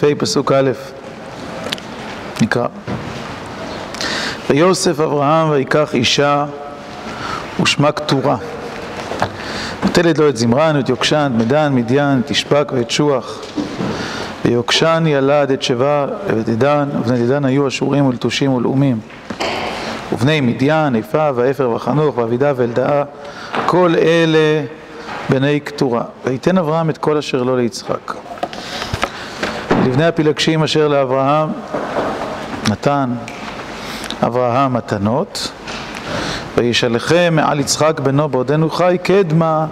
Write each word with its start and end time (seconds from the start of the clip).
כ"ה 0.00 0.14
פסוק 0.18 0.52
א', 0.52 0.70
נקרא. 2.42 2.66
ויוסף 4.50 5.00
אברהם 5.00 5.50
ויקח 5.50 5.94
אישה 5.94 6.46
ושמה 7.62 7.92
קטורה. 7.92 8.36
ותלד 9.84 10.18
לו 10.18 10.28
את 10.28 10.36
זמרן 10.36 10.76
ואת 10.76 10.88
יוקשן, 10.88 11.32
את 11.36 11.40
מדן, 11.40 11.72
מדיין, 11.74 12.20
את 12.24 12.30
ישבק 12.30 12.72
ואת 12.74 12.90
שוח. 12.90 13.40
ויוקשן 14.44 15.04
ילד 15.06 15.50
את 15.50 15.62
שבה 15.62 16.06
ואת 16.26 16.48
דדן, 16.48 16.88
ובני 17.00 17.26
דדן 17.26 17.44
היו 17.44 17.68
אשורים 17.68 18.06
ולטושים 18.06 18.52
ולאומים. 18.52 19.00
ובני 20.12 20.40
מדיין, 20.40 20.96
איפה 20.96 21.30
ועפר 21.34 21.70
וחנוך 21.70 22.18
ואבידע 22.18 22.52
ואלדעה, 22.56 23.02
כל 23.66 23.94
אלה 23.98 24.64
בני 25.30 25.60
קטורה. 25.60 26.02
ויתן 26.24 26.58
אברהם 26.58 26.90
את 26.90 26.98
כל 26.98 27.16
אשר 27.16 27.42
לו 27.42 27.56
ליצחק. 27.56 28.29
לבני 29.90 30.06
הפילגשים 30.06 30.62
אשר 30.62 30.88
לאברהם 30.88 31.48
נתן 32.70 33.10
אברהם 34.26 34.74
מתנות, 34.74 35.52
וישלחם 36.56 37.28
מעל 37.32 37.60
יצחק 37.60 38.00
בנו 38.00 38.28
בעודנו 38.28 38.70
חי 38.70 38.96
קדמה 39.02 39.66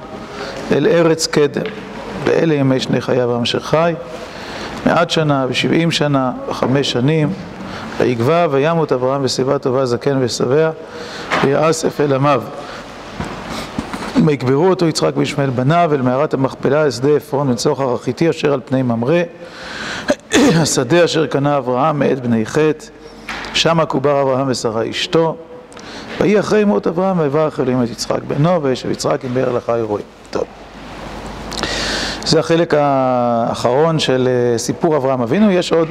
אל 0.73 0.87
ארץ 0.87 1.27
קדם. 1.27 1.63
ואלה 2.25 2.55
ימי 2.55 2.81
שני 2.81 3.01
חיי 3.01 3.25
אברהם 3.25 3.43
אשר 3.43 3.61
חי, 3.61 3.95
מעט 4.87 5.11
שנה 5.11 5.47
ושבעים 5.49 5.91
שנה 5.91 6.33
וחמש 6.49 6.91
שנים, 6.91 7.33
ויגבע 7.99 8.47
וימות 8.51 8.93
אברהם 8.93 9.23
בשיבה 9.23 9.59
טובה 9.59 9.87
זקן 9.87 10.19
ושבע, 10.21 10.71
ויאסף 11.45 12.01
אל 12.01 12.13
עמיו. 12.13 12.43
ויקברו 14.27 14.69
אותו 14.69 14.87
יצחק 14.87 15.13
וישמעאל 15.17 15.51
בניו 15.51 15.91
אל 15.95 16.03
מערת 16.03 16.35
המכפלה 16.35 16.85
אל 16.85 16.91
שדה 16.91 17.17
עפרון 17.17 17.51
וצוחר 17.51 17.95
החיתי 17.95 18.31
אשר 18.31 18.53
על 18.53 18.61
פני 18.65 18.83
ממרא 18.83 19.23
השדה 20.63 21.05
אשר 21.05 21.27
קנה 21.27 21.59
אברהם 21.59 21.99
מאת 21.99 22.21
בני 22.21 22.47
חטא 22.47 22.85
שמה 23.55 23.87
קובר 23.87 24.23
אברהם 24.23 24.51
ושרה 24.51 24.91
אשתו 24.91 25.37
ויהי 26.21 26.41
אחרי 26.41 26.65
מות 26.65 26.87
אברהם 26.87 27.19
ויברך 27.19 27.61
אלוהים 27.61 27.83
את 27.83 27.91
יצחק 27.91 28.23
בנו 28.29 28.63
וישב 28.63 28.91
יצחק 28.91 29.25
עם 29.25 29.35
באר 29.35 29.53
לך 29.53 29.71
אירועים. 29.71 30.07
טוב. 30.31 30.45
זה 32.25 32.39
החלק 32.39 32.75
האחרון 32.77 33.99
של 33.99 34.29
סיפור 34.57 34.97
אברהם 34.97 35.23
אבינו, 35.23 35.51
יש 35.51 35.73
עוד 35.73 35.89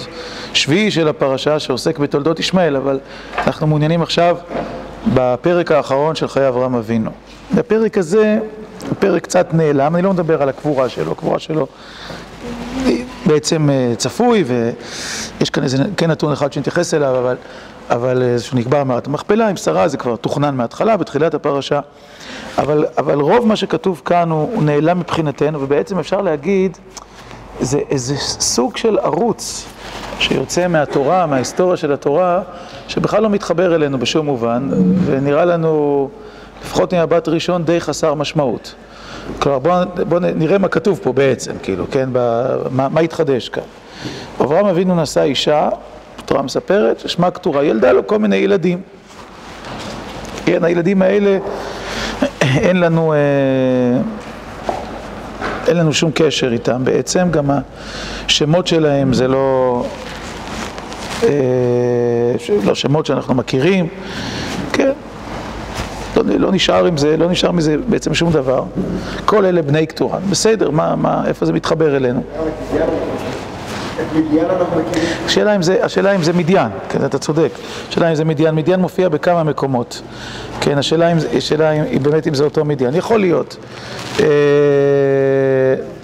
שביעי 0.54 0.92
של 0.92 1.08
הפרשה 1.08 1.60
שעוסק 1.60 2.00
בתולדות 2.00 2.40
ישמעאל, 2.40 2.76
אבל 2.76 3.00
אנחנו 3.38 3.68
מעוניינים 3.68 4.02
עכשיו 4.02 4.38
בפרק 5.14 5.72
האחרון 5.72 6.16
של 6.16 6.28
חיי 6.28 6.48
אברהם 6.48 6.76
אבינו. 6.76 7.12
בפרק 7.56 7.98
הזה, 7.98 8.40
הפרק 8.92 9.24
קצת 9.24 9.54
נעלם, 9.54 9.96
אני 9.96 10.04
לא 10.04 10.14
מדבר 10.14 10.42
על 10.42 10.50
הקבורה 10.50 10.90
שלו, 10.90 11.12
הקבורה 11.12 11.40
שלו 11.40 11.68
בעצם 13.28 13.70
צפוי, 13.98 14.44
ויש 14.48 15.50
כאן 15.50 15.64
איזה, 15.64 15.78
כן 15.98 16.12
נתון 16.12 16.32
אחד 16.32 16.54
שנתייחס 16.54 16.94
אליו, 16.94 17.18
אבל, 17.18 17.36
אבל 17.90 18.36
שהוא 18.40 18.60
נקבע 18.60 18.84
מערת 18.84 19.08
המכפלה 19.08 19.48
עם 19.48 19.58
שרה, 19.58 19.88
זה 19.88 19.98
כבר 19.98 20.16
תוכנן 20.16 20.56
מההתחלה, 20.56 20.98
בתחילת 20.98 21.34
הפרשה, 21.34 21.80
אבל, 22.58 22.86
אבל 22.98 23.20
רוב 23.20 23.48
מה 23.48 23.56
שכתוב 23.56 24.02
כאן 24.06 24.32
הוא, 24.32 24.50
הוא 24.54 24.64
נעלם 24.64 25.00
מבחינתנו, 25.00 25.62
ובעצם 25.62 26.00
אפשר 26.00 26.22
להגיד, 26.22 26.78
זה 27.60 27.80
איזה 27.90 28.16
סוג 28.18 28.78
של 28.78 28.98
ערוץ 28.98 29.66
שיוצא 30.20 30.68
מהתורה, 30.68 31.26
מההיסטוריה 31.26 31.78
של 31.78 31.94
התורה, 31.94 32.42
שבכלל 32.88 33.24
לא 33.24 33.30
מתחבר 33.30 33.76
אלינו 33.76 34.00
בשום 34.00 34.26
מובן, 34.26 34.70
ונראה 35.06 35.46
לנו, 35.46 36.10
לפחות 36.66 36.94
ממבט 36.94 37.28
ראשון, 37.28 37.64
די 37.64 37.82
חסר 37.82 38.14
משמעות. 38.14 38.76
כלומר, 39.40 39.60
בואו 39.60 39.86
בוא 40.10 40.20
נראה 40.20 40.58
מה 40.58 40.68
כתוב 40.68 41.00
פה 41.04 41.14
בעצם, 41.14 41.52
כאילו, 41.64 41.86
כן, 41.92 42.10
מה, 42.72 42.90
מה 42.90 43.00
התחדש 43.00 43.50
כאן. 43.50 43.64
אברהם 44.42 44.66
אבינו 44.66 45.02
נשא 45.02 45.22
אישה, 45.22 45.70
התורה 46.20 46.42
מספרת, 46.42 47.00
ששמה 47.00 47.32
קטורה, 47.32 47.64
ילדה 47.64 47.92
לו 47.92 48.08
כל 48.08 48.20
מיני 48.20 48.36
ילדים. 48.36 48.82
כן, 50.46 50.64
הילדים 50.64 51.02
האלה, 51.02 51.38
אין 52.42 52.80
לנו, 52.80 53.14
אה, 53.14 53.18
אין 55.68 55.78
לנו 55.78 55.94
שום 55.94 56.12
קשר 56.14 56.52
איתם 56.54 56.86
בעצם, 56.86 57.28
גם 57.32 57.50
השמות 58.26 58.68
שלהם 58.68 59.14
זה 59.14 59.28
לא, 59.28 59.84
אה, 61.24 61.30
לא 62.66 62.76
שמות 62.76 63.06
שאנחנו 63.06 63.36
מכירים, 63.36 63.88
כן. 64.74 64.92
לא, 66.40 66.52
נשאר 66.52 66.86
עם 66.86 66.98
זה, 66.98 67.18
לא 67.18 67.30
נשאר 67.30 67.52
מזה 67.52 67.76
בעצם 67.90 68.14
שום 68.14 68.32
דבר. 68.32 68.64
כל 69.26 69.46
אלה 69.46 69.62
בני 69.62 69.86
קטורה. 69.86 70.20
בסדר, 70.30 70.70
מה, 70.70 70.96
מה, 70.96 71.24
איפה 71.28 71.46
זה 71.46 71.54
מתחבר 71.54 71.96
אלינו? 71.96 72.22
השאלה 75.26 75.56
אם 75.56 75.62
זה, 75.62 75.86
השאלה 75.86 76.16
אם 76.16 76.24
זה 76.24 76.34
מדיין, 76.34 76.70
כן, 76.90 77.06
אתה 77.06 77.18
צודק. 77.18 77.50
השאלה 77.90 78.10
אם 78.10 78.16
זה 78.16 78.26
מדיין, 78.26 78.56
מדיין 78.56 78.80
מופיע 78.80 79.10
בכמה 79.10 79.44
מקומות. 79.44 80.02
כן, 80.62 80.78
השאלה 80.78 81.12
אם, 81.12 81.18
השאלה 81.38 81.72
אם 81.72 82.04
באמת 82.04 82.28
אם 82.28 82.34
זה 82.34 82.44
אותו 82.44 82.66
מדיין. 82.66 82.96
יכול 82.96 83.20
להיות. 83.20 83.58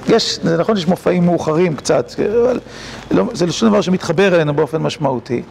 יש, 0.08 0.40
זה 0.44 0.58
נכון 0.58 0.76
שיש 0.76 0.88
מופעים 0.88 1.26
מאוחרים 1.26 1.76
קצת, 1.76 2.12
אבל 2.44 2.60
לא, 3.12 3.24
זה 3.34 3.52
שום 3.52 3.70
דבר 3.70 3.82
שמתחבר 3.82 4.36
אלינו 4.36 4.54
באופן 4.54 4.78
משמעותי. 4.78 5.42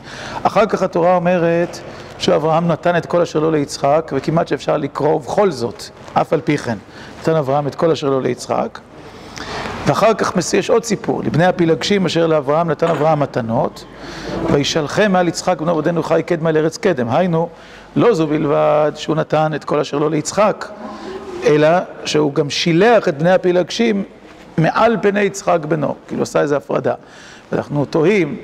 אחר 0.43 0.67
כך 0.67 0.83
התורה 0.83 1.17
אומרת 1.17 1.79
שאברהם 2.19 2.69
נתן 2.69 2.97
את 2.97 3.07
כל 3.07 3.21
אשר 3.21 3.39
לו 3.39 3.51
ליצחק, 3.51 4.13
וכמעט 4.17 4.49
שאפשר 4.49 4.77
לקרוא, 4.77 5.15
ובכל 5.15 5.51
זאת, 5.51 5.83
אף 6.15 6.33
על 6.33 6.41
פי 6.41 6.59
כן, 6.59 6.79
נתן 7.21 7.37
אברהם 7.37 7.67
את 7.67 7.75
כל 7.75 7.91
אשר 7.91 8.11
לו 8.11 8.21
ליצחק. 8.21 8.79
ואחר 9.87 10.15
כך 10.15 10.33
יש 10.53 10.71
עוד 10.71 10.85
סיפור, 10.85 11.23
לבני 11.23 11.45
הפילגשים 11.45 12.07
אשר 12.07 12.27
לאברהם 12.27 12.71
נתן 12.71 12.89
אברהם 12.89 13.21
מתנות, 13.21 13.85
וישלחם 14.53 15.13
מעל 15.13 15.29
יצחק 15.29 15.61
בנו 15.61 15.73
עודנו 15.73 16.03
חי 16.03 16.23
קדמה 16.27 16.53
לארץ 16.53 16.77
קדם. 16.77 17.09
היינו, 17.11 17.49
לא 17.97 18.15
זו 18.15 18.27
בלבד 18.27 18.93
שהוא 18.95 19.17
נתן 19.17 19.55
את 19.55 19.65
כל 19.65 19.81
אשר 19.81 19.99
לו 19.99 20.09
ליצחק, 20.09 20.69
אלא 21.45 21.69
שהוא 22.05 22.35
גם 22.35 22.51
שילח 22.51 23.09
את 23.09 23.19
בני 23.19 23.33
הפילגשים 23.33 24.05
מעל 24.59 24.97
פני 25.03 25.21
יצחק 25.21 25.59
בנו, 25.69 25.95
כאילו 26.09 26.23
עשה 26.23 26.41
איזו 26.41 26.57
הפרדה. 26.57 26.95
ואנחנו 27.53 27.85
תוהים, 27.85 28.37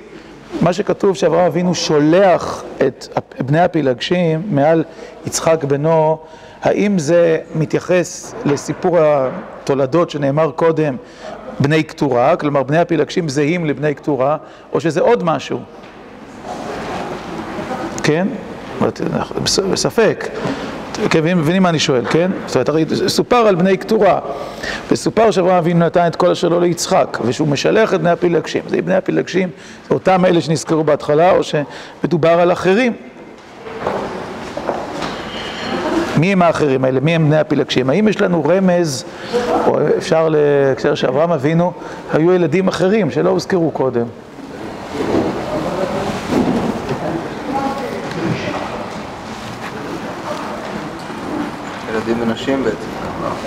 מה 0.61 0.73
שכתוב 0.73 1.17
שאברהם 1.17 1.47
אבינו 1.47 1.75
שולח 1.75 2.65
את 2.87 3.09
בני 3.41 3.61
הפילגשים 3.61 4.43
מעל 4.51 4.85
יצחק 5.27 5.65
בנו, 5.65 6.19
האם 6.63 6.99
זה 6.99 7.39
מתייחס 7.55 8.35
לסיפור 8.45 8.99
התולדות 9.01 10.11
שנאמר 10.11 10.51
קודם, 10.51 10.97
בני 11.61 11.83
קטורה, 11.83 12.37
כלומר 12.37 12.63
בני 12.63 12.79
הפילגשים 12.79 13.29
זהים 13.29 13.65
לבני 13.67 13.95
קטורה, 13.95 14.37
או 14.73 14.81
שזה 14.81 15.01
עוד 15.01 15.25
משהו? 15.25 15.61
כן? 18.03 18.29
בספק. 19.71 20.29
כן, 21.10 21.38
מבינים 21.38 21.62
מה 21.62 21.69
אני 21.69 21.78
שואל, 21.78 22.04
כן? 22.10 22.31
זאת 22.47 22.56
אומרת, 22.56 22.69
הרי 22.69 22.84
סופר 23.06 23.36
על 23.36 23.54
בני 23.54 23.76
קטורה, 23.76 24.19
וסופר 24.91 25.31
שאברהם 25.31 25.56
אבינו 25.56 25.86
נתן 25.86 26.06
את 26.06 26.16
כל 26.16 26.31
אשר 26.31 26.48
לו 26.48 26.60
ליצחק, 26.60 27.19
ושהוא 27.25 27.48
משלח 27.48 27.94
את 27.94 28.00
בני 28.00 28.10
הפילגשים. 28.10 28.62
זה 28.69 28.82
בני 28.82 28.94
הפילגשים, 28.94 29.48
אותם 29.91 30.25
אלה 30.25 30.41
שנזכרו 30.41 30.84
בהתחלה, 30.84 31.31
או 31.31 31.41
שמדובר 31.42 32.41
על 32.41 32.53
אחרים. 32.53 32.92
מי 36.16 36.32
הם 36.32 36.42
האחרים 36.42 36.84
האלה? 36.84 37.00
מי 37.00 37.15
הם 37.15 37.26
בני 37.26 37.38
הפילגשים? 37.38 37.91
האם 37.91 38.09
יש 38.09 38.20
לנו 38.20 38.44
רמז, 38.44 39.04
או 39.66 39.78
אפשר 39.98 40.28
להקשר 40.30 40.94
שאברהם 40.94 41.32
אבינו, 41.32 41.72
היו 42.12 42.32
ילדים 42.32 42.69
אחרים 42.69 43.10
שלא 43.10 43.30
הוזכרו 43.30 43.70
קודם? 43.70 44.06
ונשים 52.21 52.65
בעצם. 52.65 52.77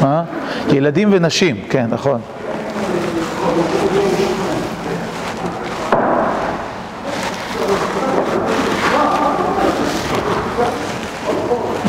מה? 0.02 0.24
ילדים 0.70 1.09
ונשים, 1.12 1.56
כן, 1.70 1.86
נכון. 1.90 2.22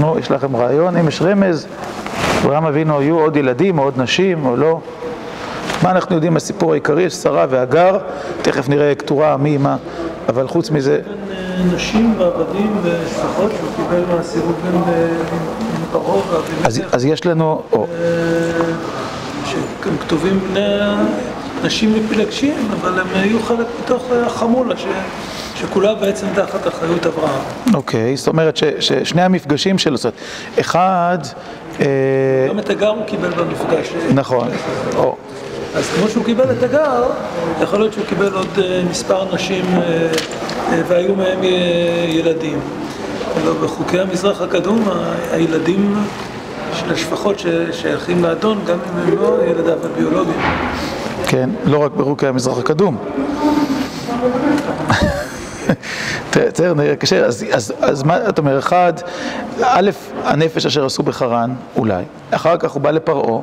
נו, 0.01 0.19
יש 0.19 0.31
לכם 0.31 0.56
רעיון? 0.56 0.97
אם 0.97 1.09
יש 1.09 1.23
רמז, 1.23 1.67
אברהם 2.43 2.67
אבינו 2.67 2.99
היו 2.99 3.19
עוד 3.19 3.37
ילדים 3.37 3.79
או 3.79 3.85
עוד 3.85 3.95
נשים 3.97 4.47
או 4.47 4.56
לא? 4.56 4.81
מה 5.83 5.91
אנחנו 5.91 6.15
יודעים 6.15 6.33
מהסיפור 6.33 6.73
העיקרי? 6.73 7.03
יש 7.03 7.15
שרה 7.15 7.47
והגר, 7.51 7.99
תכף 8.43 8.69
נראה 8.69 8.95
כתורה 8.95 9.37
מי 9.37 9.56
מה, 9.56 9.77
אבל 10.29 10.49
חוץ 10.49 10.71
מזה... 10.71 11.01
נשים 11.75 12.15
ועבדים 12.19 12.77
ושפחות 12.83 13.51
שהוא 13.59 13.69
קיבל 13.77 14.17
מהסירות 14.17 14.56
בין 14.65 14.83
אז 16.93 17.05
יש 17.05 17.27
לנו... 17.27 17.62
שהם 19.47 19.97
כתובים 20.00 20.41
בני 20.41 20.61
נשים 21.62 21.94
מפילגשים, 21.94 22.69
אבל 22.81 23.00
הם 23.00 23.06
היו 23.15 23.43
חלק 23.43 23.67
מתוך 23.85 24.05
החמולה 24.27 24.75
שכולה 25.55 25.94
בעצם 25.94 26.27
תחת 26.35 26.69
אחריות 26.69 27.06
אברהם. 27.06 27.41
אוקיי, 27.75 28.17
זאת 28.17 28.29
אומרת 28.29 28.61
ששני 28.81 29.23
המפגשים 29.23 29.79
שלו, 29.79 29.97
זאת 29.97 30.05
אומרת, 30.05 30.21
אחד... 30.61 31.19
גם 32.49 32.59
את 32.59 32.71
הגר 32.71 32.89
הוא 32.89 33.05
קיבל 33.06 33.31
במפגש. 33.31 33.89
נכון. 34.15 34.49
אז 35.75 35.91
כמו 35.97 36.09
שהוא 36.09 36.25
קיבל 36.25 36.53
את 36.59 36.62
הגר, 36.62 37.05
יכול 37.62 37.79
להיות 37.79 37.93
שהוא 37.93 38.05
קיבל 38.06 38.33
עוד 38.33 38.59
מספר 38.91 39.35
נשים 39.35 39.65
והיו 40.89 41.15
מהם 41.15 41.39
ילדים. 42.09 42.61
אבל 43.37 43.52
בחוקי 43.64 44.00
המזרח 44.00 44.40
הקדום, 44.40 44.84
הילדים 45.31 45.94
של 46.73 46.93
השפחות 46.93 47.38
ששייכים 47.38 48.23
לאדון, 48.23 48.58
גם 48.67 48.79
אם 48.79 48.99
הם 48.99 49.19
לא 49.19 49.38
ילדיו 49.46 49.79
הביולוגיים. 49.84 50.40
כן, 51.26 51.50
לא 51.64 51.79
רק 51.79 51.93
בחוקי 51.93 52.26
המזרח 52.26 52.58
הקדום. 52.58 52.96
בסדר, 56.31 56.75
נראה 56.75 56.96
קשה, 56.96 57.26
אז 57.81 58.02
מה 58.02 58.29
אתה 58.29 58.40
אומר, 58.40 58.58
אחד, 58.58 58.93
א', 59.62 59.90
הנפש 60.25 60.67
אשר 60.67 60.87
עשו 60.87 61.02
בחרן, 61.02 61.55
אולי, 61.76 62.05
אחר 62.31 62.56
כך 62.56 62.70
הוא 62.70 62.82
בא 62.82 62.90
לפרעה, 62.90 63.43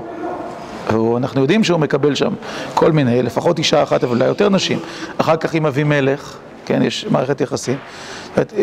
ואנחנו 0.94 1.42
יודעים 1.42 1.64
שהוא 1.64 1.80
מקבל 1.80 2.16
שם 2.16 2.34
כל 2.74 2.92
מיני, 2.92 3.24
לפחות 3.24 3.58
אישה 3.58 3.84
אחת, 3.84 4.04
אבל 4.04 4.16
אולי 4.16 4.26
יותר 4.26 4.50
נשים, 4.50 4.80
אחר 5.18 5.36
כך 5.36 5.54
עם 5.54 5.66
אבימלך, 5.66 6.38
כן, 6.70 6.82
יש 6.82 7.06
מערכת 7.10 7.42
יחסים, 7.42 7.78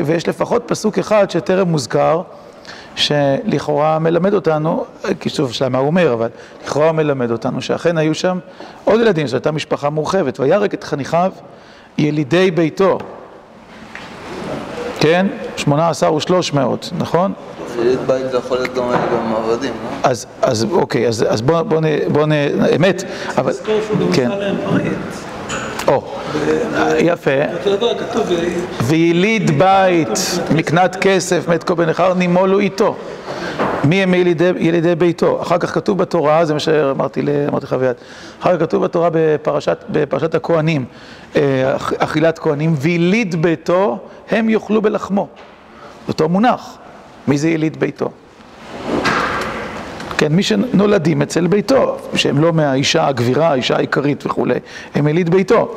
ויש 0.04 0.28
לפחות 0.28 0.62
פסוק 0.66 0.98
אחד 0.98 1.30
שטרם 1.30 1.68
מוזכר, 1.68 2.22
שלכאורה 2.94 3.98
מלמד 3.98 4.34
אותנו, 4.34 4.84
כי 5.20 5.28
שוב, 5.28 5.52
שאלה 5.52 5.70
מה 5.70 5.78
הוא 5.78 5.86
אומר, 5.86 6.12
אבל 6.12 6.28
לכאורה 6.64 6.92
מלמד 6.92 7.30
אותנו 7.30 7.62
שאכן 7.62 7.98
היו 7.98 8.14
שם 8.14 8.38
עוד 8.84 9.00
ילדים, 9.00 9.26
זו 9.26 9.36
הייתה 9.36 9.52
משפחה 9.52 9.90
מורחבת, 9.90 10.40
וירק 10.40 10.74
את 10.74 10.84
חניכיו 10.84 11.32
ילידי 11.98 12.50
ביתו, 12.50 12.98
כן? 15.00 15.26
שמונה 15.56 15.88
עשר 15.88 16.14
ושלוש 16.14 16.52
מאות, 16.52 16.90
נכון? 16.98 17.32
יליד 17.78 17.98
בית 18.06 18.30
זה 18.30 18.36
יכול 18.36 18.58
להיות 18.58 18.74
גם 18.74 19.34
עבדים, 19.36 19.72
לא? 20.04 20.08
אז 20.42 20.66
אוקיי, 20.70 21.08
אז 21.08 21.42
בואו 21.42 22.26
נ... 22.26 22.32
אמת, 22.76 23.04
אבל... 23.38 23.52
תזכור 23.52 23.80
שהוא 23.86 23.98
גם 23.98 24.12
עשה 24.12 24.36
להם 24.36 24.56
ברית. 24.56 24.92
יפה. 26.98 27.30
דבר 27.64 27.98
כתוב... 27.98 28.26
ויליד 28.82 29.58
בית, 29.58 30.08
מקנת 30.54 30.96
כסף, 30.96 31.48
מת 31.48 31.64
כה 31.64 31.74
בנכר, 31.74 32.14
נימולו 32.14 32.58
איתו. 32.58 32.96
מי 33.84 34.02
הם 34.02 34.14
ילידי, 34.14 34.50
ילידי 34.58 34.94
ביתו? 34.94 35.42
אחר 35.42 35.58
כך 35.58 35.74
כתוב 35.74 35.98
בתורה, 35.98 36.44
זה 36.44 36.54
מה 36.54 36.60
שאמרתי 36.60 37.22
לך 37.62 37.72
ביד, 37.72 37.96
אחר 38.40 38.56
כך 38.56 38.62
כתוב 38.62 38.84
בתורה 38.84 39.08
בפרשת, 39.12 39.84
בפרשת 39.88 40.34
הכהנים, 40.34 40.84
אכילת 41.98 42.38
כהנים, 42.38 42.74
ויליד 42.78 43.42
ביתו, 43.42 43.98
הם 44.30 44.50
יאכלו 44.50 44.82
בלחמו. 44.82 45.28
אותו 46.08 46.28
מונח. 46.28 46.78
מי 47.28 47.38
זה 47.38 47.48
יליד 47.48 47.80
ביתו? 47.80 48.10
כן, 50.18 50.32
מי 50.32 50.42
שנולדים 50.42 51.22
אצל 51.22 51.46
ביתו, 51.46 51.96
שהם 52.14 52.38
לא 52.38 52.52
מהאישה 52.52 53.06
הגבירה, 53.06 53.48
האישה 53.48 53.76
העיקרית 53.76 54.26
וכולי, 54.26 54.54
הם 54.94 55.08
יליד 55.08 55.30
ביתו. 55.30 55.76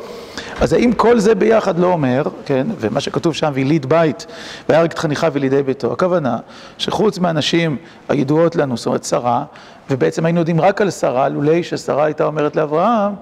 אז 0.60 0.72
האם 0.72 0.92
כל 0.92 1.18
זה 1.18 1.34
ביחד 1.34 1.78
לא 1.78 1.86
אומר, 1.86 2.22
כן, 2.46 2.66
ומה 2.78 3.00
שכתוב 3.00 3.34
שם, 3.34 3.50
ויליד 3.54 3.86
בית, 3.86 4.26
וירק 4.68 4.92
את 4.92 4.98
חניכיו 4.98 5.32
וילידי 5.34 5.62
ביתו, 5.62 5.92
הכוונה 5.92 6.38
שחוץ 6.78 7.18
מהנשים 7.18 7.76
הידועות 8.08 8.56
לנו, 8.56 8.76
זאת 8.76 8.86
אומרת 8.86 9.04
שרה, 9.04 9.44
ובעצם 9.90 10.24
היינו 10.24 10.40
יודעים 10.40 10.60
רק 10.60 10.80
על 10.80 10.90
שרה, 10.90 11.28
לולי 11.28 11.62
ששרה 11.62 12.04
הייתה 12.04 12.24
אומרת 12.24 12.56
לאברהם, 12.56 13.12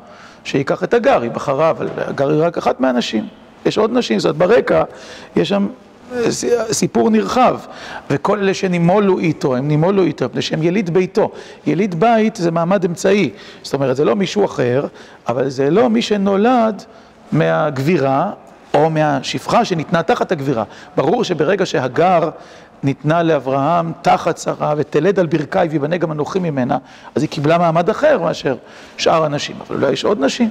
שייקח 0.45 0.85
את 0.85 0.95
הגר, 0.95 1.23
היא 1.23 1.31
בחרה, 1.31 1.71
אבל 1.71 1.89
הגר 1.97 2.29
היא 2.29 2.43
רק 2.43 2.59
אחת 2.59 2.81
מהנשים. 2.81 3.29
יש 3.67 3.79
עוד 3.79 3.93
נשים, 3.93 4.19
זאת 4.19 4.37
ברקע, 4.37 4.83
יש 5.37 5.49
שם 5.49 5.67
סיפור 6.71 7.11
נרחב, 7.11 7.59
וכל 8.11 8.39
אלה 8.39 8.55
שנימולו 8.55 9.19
איתו, 9.19 9.57
הם 9.57 9.69
נימולו 9.69 10.03
איתו, 10.03 10.25
מפני 10.25 10.43
שהם 10.43 10.63
יליד 10.63 10.91
ביתו. 10.91 11.31
יליד 11.67 12.01
בית 12.01 12.37
זה 12.37 12.51
מעמד 12.51 12.85
אמצעי, 12.85 13.31
זאת 13.63 13.75
אומרת, 13.75 13.97
זה 13.97 14.05
לא 14.05 14.17
מישהו 14.17 14.45
אחר, 14.45 14.87
אבל 15.29 15.49
זה 15.49 15.71
לא 15.71 15.91
מי 15.91 16.03
שנולד 16.03 16.83
מהגבירה, 17.33 18.31
או 18.75 18.91
מהשפחה 18.91 19.65
שניתנה 19.65 20.03
תחת 20.03 20.33
הגבירה. 20.33 20.65
ברור 20.97 21.25
שברגע 21.25 21.67
שהגר 21.67 22.31
ניתנה 22.83 23.23
לאברהם 23.23 23.93
תחת 24.03 24.39
שרה, 24.39 24.75
ותלד 24.77 25.19
על 25.19 25.27
ברכי 25.27 25.59
ויבנה 25.71 25.97
גם 25.97 26.13
אנוכי 26.13 26.39
ממנה, 26.39 26.79
אז 27.15 27.23
היא 27.23 27.31
קיבלה 27.31 27.59
מעמד 27.59 27.91
אחר 27.91 28.19
מאשר 28.19 28.57
שאר 28.97 29.25
הנשים. 29.25 29.57
אבל 29.67 29.77
אולי 29.77 29.93
יש 29.93 30.05
עוד 30.05 30.25
נשים. 30.25 30.49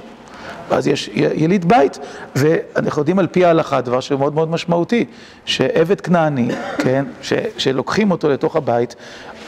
ואז 0.68 0.88
יש 0.88 1.10
יליד 1.14 1.68
בית, 1.68 1.98
ואנחנו 2.36 3.00
יודעים 3.00 3.18
על 3.18 3.26
פי 3.26 3.44
ההלכה, 3.44 3.80
דבר 3.80 4.00
שמאוד 4.00 4.34
מאוד 4.34 4.50
משמעותי, 4.50 5.04
שעבד 5.44 6.00
כנעני, 6.00 6.48
כן, 6.84 7.04
שלוקחים 7.58 8.10
אותו 8.10 8.28
לתוך 8.28 8.56
הבית, 8.56 8.94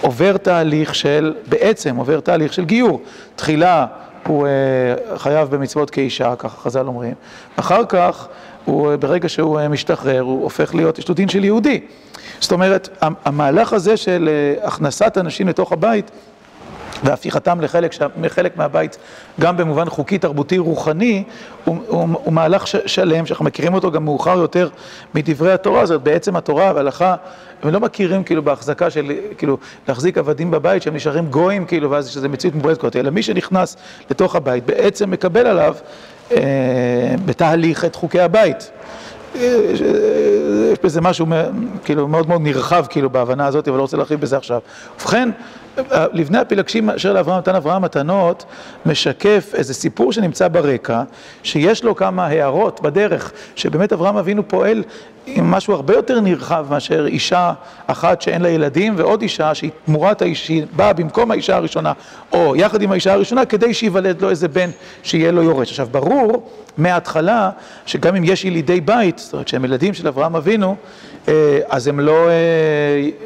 עובר 0.01 0.37
תהליך 0.37 0.95
של, 0.95 1.35
בעצם 1.49 1.97
עובר 1.97 2.21
תהליך 2.21 2.53
של 2.53 2.65
גיור. 2.65 3.01
תחילה 3.37 3.87
הוא 4.27 4.47
חייב 5.17 5.51
במצוות 5.51 5.91
כאישה, 5.91 6.37
ככה 6.37 6.63
חז"ל 6.63 6.87
אומרים, 6.87 7.15
אחר 7.57 7.85
כך, 7.85 8.29
הוא, 8.65 8.97
ברגע 8.97 9.29
שהוא 9.29 9.61
משתחרר, 9.69 10.21
הוא 10.21 10.43
הופך 10.43 10.75
להיות, 10.75 10.99
יש 10.99 11.09
לו 11.09 11.15
דין 11.15 11.29
של 11.29 11.45
יהודי. 11.45 11.81
זאת 12.41 12.53
אומרת, 12.53 12.89
המהלך 13.25 13.73
הזה 13.73 13.97
של 13.97 14.31
הכנסת 14.63 15.19
אנשים 15.19 15.49
לתוך 15.49 15.73
הבית, 15.73 16.11
והפיכתם 17.05 17.61
לחלק, 17.61 17.95
לחלק 18.23 18.57
מהבית, 18.57 18.99
גם 19.41 19.57
במובן 19.57 19.89
חוקי, 19.89 20.19
תרבותי, 20.19 20.59
רוחני, 20.59 21.25
הוא, 21.65 21.77
הוא, 21.87 22.09
הוא 22.13 22.33
מהלך 22.33 22.67
שלם, 22.67 23.27
שאנחנו 23.27 23.45
מכירים 23.45 23.75
אותו 23.75 23.91
גם 23.91 24.05
מאוחר 24.05 24.39
יותר 24.39 24.69
מדברי 25.15 25.53
התורה, 25.53 25.87
זאת 25.87 26.03
בעצם 26.03 26.37
התורה 26.37 26.73
וההלכה, 26.75 27.15
הם 27.63 27.71
לא 27.73 27.81
מכירים 27.81 28.25
כאילו 28.25 28.43
בהחזקה 28.43 28.91
של, 28.91 29.13
כאילו, 29.39 29.59
להחזיק 29.89 30.19
עבדים 30.19 30.51
בבית 30.51 30.83
שהם 30.83 30.95
נשארים 30.95 31.27
גויים, 31.27 31.65
כאילו, 31.65 31.91
ואז 31.91 32.09
שזה 32.09 32.29
מציאות 32.29 32.55
מבועדת 32.55 32.79
כזאת, 32.79 32.97
אלא 32.97 33.11
מי 33.11 33.23
שנכנס 33.23 33.77
לתוך 34.11 34.37
הבית 34.37 34.67
בעצם 34.67 35.11
מקבל 35.11 35.47
עליו 35.47 35.75
אה, 36.33 37.15
בתהליך 37.25 37.85
את 37.85 37.95
חוקי 37.95 38.21
הבית. 38.21 38.71
יש 40.81 40.85
בזה 40.85 41.01
משהו 41.01 41.27
כאילו 41.85 42.09
מאוד 42.09 42.29
מאוד 42.29 42.41
נרחב 42.41 42.87
כאילו 42.91 43.11
בהבנה 43.11 43.47
הזאת, 43.47 43.69
אבל 43.69 43.77
לא 43.77 43.83
רוצה 43.83 43.97
להרחיב 43.97 44.21
בזה 44.21 44.37
עכשיו. 44.37 44.61
ובכן, 45.01 45.31
לבני 46.13 46.39
הפילגשים 46.39 46.91
אשר 46.91 47.13
לאברהם 47.13 47.39
נתן 47.39 47.55
אברהם 47.55 47.83
מתנות, 47.83 48.45
משקף 48.87 49.51
איזה 49.55 49.75
סיפור 49.75 50.13
שנמצא 50.13 50.49
ברקע, 50.49 51.03
שיש 51.43 51.85
לו 51.85 51.97
כמה 51.97 52.27
הערות 52.27 52.81
בדרך, 52.81 53.33
שבאמת 53.57 53.93
אברהם 53.93 54.17
אבינו 54.17 54.49
פועל 54.49 54.83
עם 55.27 55.51
משהו 55.51 55.75
הרבה 55.75 55.95
יותר 55.95 56.21
נרחב 56.21 56.67
מאשר 56.71 57.07
אישה 57.07 57.53
אחת 57.87 58.23
שאין 58.23 58.43
לה 58.43 58.49
ילדים, 58.49 58.95
ועוד 58.97 59.23
אישה 59.23 59.55
שהיא 59.55 59.71
תמורת 59.85 60.23
האיש, 60.23 60.47
שהיא 60.47 60.65
באה 60.77 60.93
במקום 60.93 61.31
האישה 61.31 61.57
הראשונה, 61.57 61.93
או 62.33 62.57
יחד 62.57 62.83
עם 62.83 62.93
האישה 62.93 63.13
הראשונה, 63.13 63.45
כדי 63.45 63.75
שייוולד 63.75 64.23
לו 64.23 64.31
איזה 64.31 64.49
בן 64.49 64.71
שיהיה 65.03 65.33
לו 65.33 65.43
יורש. 65.43 65.71
עכשיו, 65.71 65.89
ברור 65.91 66.51
מההתחלה, 66.79 67.51
שגם 67.87 68.17
אם 68.17 68.25
יש 68.25 68.45
ילידי 68.45 68.81
בית, 68.81 69.19
זאת 69.19 69.33
אומרת 69.33 69.49
שהם 69.49 69.65
ילדים 69.65 69.95
של 69.95 70.09
אברהם 70.09 70.37
אבינו, 70.37 70.77
אז 71.69 71.87
הם 71.87 72.01
לא 72.01 72.29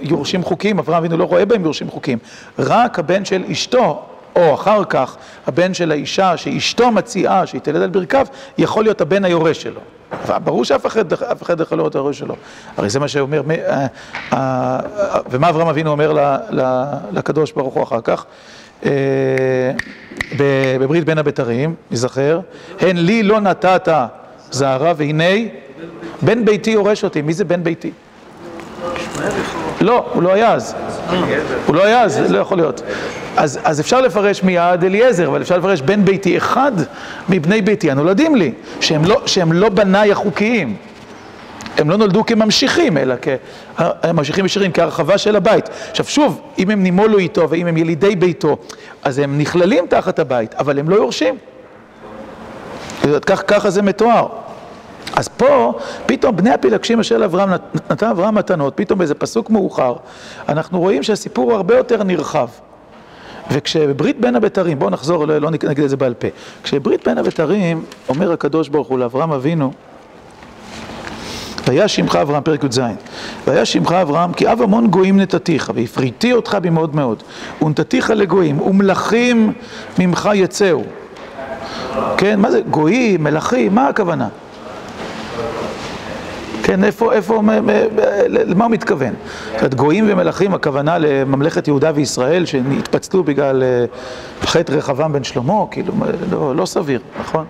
יורשים 0.01 0.43
חוקים, 0.43 0.79
אברהם 0.79 0.99
אבינו 0.99 1.17
לא 1.17 1.25
רואה 1.25 1.45
בהם 1.45 1.65
יורשים 1.65 1.91
חוקים. 1.91 2.19
רק 2.59 2.99
הבן 2.99 3.25
של 3.25 3.45
אשתו, 3.53 4.03
או 4.37 4.55
אחר 4.55 4.85
כך 4.85 5.17
הבן 5.47 5.75
של 5.75 5.91
האישה 5.91 6.37
שאשתו 6.37 6.91
מציעה 6.91 7.47
שהיא 7.47 7.61
תלד 7.61 7.83
על 7.83 7.91
ברכיו, 7.91 8.27
יכול 8.59 8.85
להיות 8.85 9.01
הבן 9.01 9.25
היורש 9.25 9.63
שלו. 9.63 9.81
ברור 10.45 10.65
שאף 10.65 10.87
אחד, 10.87 11.13
אחד 11.43 11.61
יכול 11.61 11.79
להיות 11.79 11.95
היורש 11.95 12.19
שלו. 12.19 12.37
הרי 12.77 12.91
זה 12.91 13.01
מה 13.01 13.09
שאומר, 13.09 13.43
ומה 15.31 15.49
אברהם 15.49 15.69
אבינו 15.69 15.91
אומר 15.91 16.17
לקדוש 17.13 17.53
ברוך 17.53 17.75
הוא 17.75 17.83
אחר 17.83 18.01
כך? 18.05 18.25
בברית 20.81 21.05
בין 21.05 21.19
הבתרים, 21.19 21.75
נזכר, 21.91 22.41
הן 22.81 22.97
לי 22.97 23.23
לא 23.23 23.41
נתת 23.41 23.89
זערה 24.51 24.93
והנה 24.97 25.35
בן 26.23 26.45
ביתי 26.45 26.71
יורש 26.71 27.05
אותי. 27.05 27.23
מי 27.23 27.35
זה 27.35 27.45
בן 27.45 27.65
ביתי? 27.65 27.91
לא, 29.85 30.07
הוא 30.13 30.23
לא 30.23 30.33
היה 30.33 30.53
אז. 30.53 30.75
הוא 31.67 31.77
לא 31.77 31.85
היה 31.85 32.03
אז, 32.03 32.31
לא 32.31 32.39
יכול 32.39 32.59
להיות. 32.59 32.83
אז 33.37 33.81
אפשר 33.81 34.01
לפרש 34.01 34.43
מיד 34.43 34.85
אליעזר, 34.85 35.29
אבל 35.29 35.43
אפשר 35.43 35.59
לפרש 35.59 35.81
בן 35.81 36.05
ביתי 36.05 36.37
אחד 36.37 36.73
מבני 37.29 37.63
ביתי 37.63 37.91
הנולדים 37.91 38.37
לי, 38.37 38.53
שהם 39.27 39.53
לא 39.53 39.69
בניי 39.69 40.13
החוקיים. 40.13 40.77
הם 41.79 41.91
לא 41.91 41.97
נולדו 41.97 42.27
כממשיכים, 42.27 42.99
אלא 42.99 43.15
כממשיכים 43.77 44.47
ישירים, 44.47 44.73
כהרחבה 44.73 45.19
של 45.19 45.37
הבית. 45.37 45.69
עכשיו 45.91 46.07
שוב, 46.07 46.41
אם 46.59 46.71
הם 46.71 46.83
נימולו 46.83 47.19
איתו 47.19 47.51
ואם 47.51 47.67
הם 47.67 47.77
ילידי 47.77 48.17
ביתו, 48.17 48.57
אז 49.03 49.19
הם 49.19 49.39
נכללים 49.39 49.87
תחת 49.87 50.19
הבית, 50.19 50.55
אבל 50.55 50.79
הם 50.79 50.89
לא 50.89 50.97
יורשים. 50.97 51.37
ככה 53.27 53.71
זה 53.71 53.83
מתואר. 53.83 54.27
אז 55.17 55.29
פה, 55.29 55.73
פתאום 56.07 56.37
בני 56.37 56.51
הפילגשים 56.51 57.01
אשר 57.01 57.19
לאברהם, 57.19 57.51
נתן 57.91 58.07
אברהם 58.07 58.35
מתנות, 58.35 58.73
פתאום 58.77 58.99
באיזה 58.99 59.15
פסוק 59.15 59.51
מאוחר, 59.51 59.95
אנחנו 60.49 60.81
רואים 60.81 61.03
שהסיפור 61.03 61.45
הוא 61.45 61.53
הרבה 61.53 61.77
יותר 61.77 62.03
נרחב. 62.03 62.49
וכשברית 63.51 64.21
בין 64.21 64.37
הבתרים, 64.37 64.79
בואו 64.79 64.91
נחזור, 64.91 65.27
לא, 65.27 65.39
לא 65.39 65.51
נגיד 65.51 65.85
את 65.85 65.91
זה 65.91 65.97
בעל 65.97 66.15
פה, 66.15 66.29
כשברית 66.63 67.09
בין 67.09 67.19
הבתרים, 67.19 67.85
אומר 68.09 68.33
הקדוש 68.33 68.69
ברוך 68.69 68.89
הוא 68.89 68.99
לאברהם 68.99 69.33
אבינו, 69.33 69.73
והיה 71.67 71.89
שמך 71.89 72.17
אברהם, 72.17 72.43
פרק 72.43 72.65
י"ז, 72.65 72.81
והיה 73.47 73.65
שמך 73.65 73.93
אברהם, 73.93 74.33
כי 74.33 74.53
אב 74.53 74.63
המון 74.63 74.87
גויים 74.87 75.21
נתתיך, 75.21 75.73
והפריתי 75.75 76.33
אותך 76.33 76.59
במאוד 76.63 76.97
מאוד, 76.97 77.23
ונתתיך 77.63 78.11
לגויים, 78.11 78.61
ומלכים 78.61 79.53
ממך 79.99 80.31
יצאו. 80.35 80.83
כן, 82.17 82.41
מה 82.41 82.51
זה 82.51 82.61
גויים, 82.61 83.25
מלכים, 83.25 83.75
מה 83.75 83.89
הכוונה? 83.89 84.29
כן, 86.65 86.85
איפה, 86.85 87.13
איפה, 87.13 87.43
למה 88.29 88.65
הוא 88.65 88.73
מתכוון? 88.73 89.15
זאת 89.53 89.59
אומרת, 89.59 89.75
גויים 89.75 90.05
ומלכים, 90.09 90.55
הכוונה 90.55 90.99
לממלכת 90.99 91.69
יהודה 91.69 91.93
וישראל 91.95 92.47
שהתפצלו 92.47 93.25
בגלל 93.25 93.63
אה, 93.63 93.85
חטא 94.43 94.73
רחבעם 94.73 95.13
בן 95.13 95.25
שלמה, 95.25 95.65
כאילו, 95.71 95.93
לא, 96.31 96.57
לא 96.57 96.67
סביר, 96.67 97.01
נכון? 97.21 97.45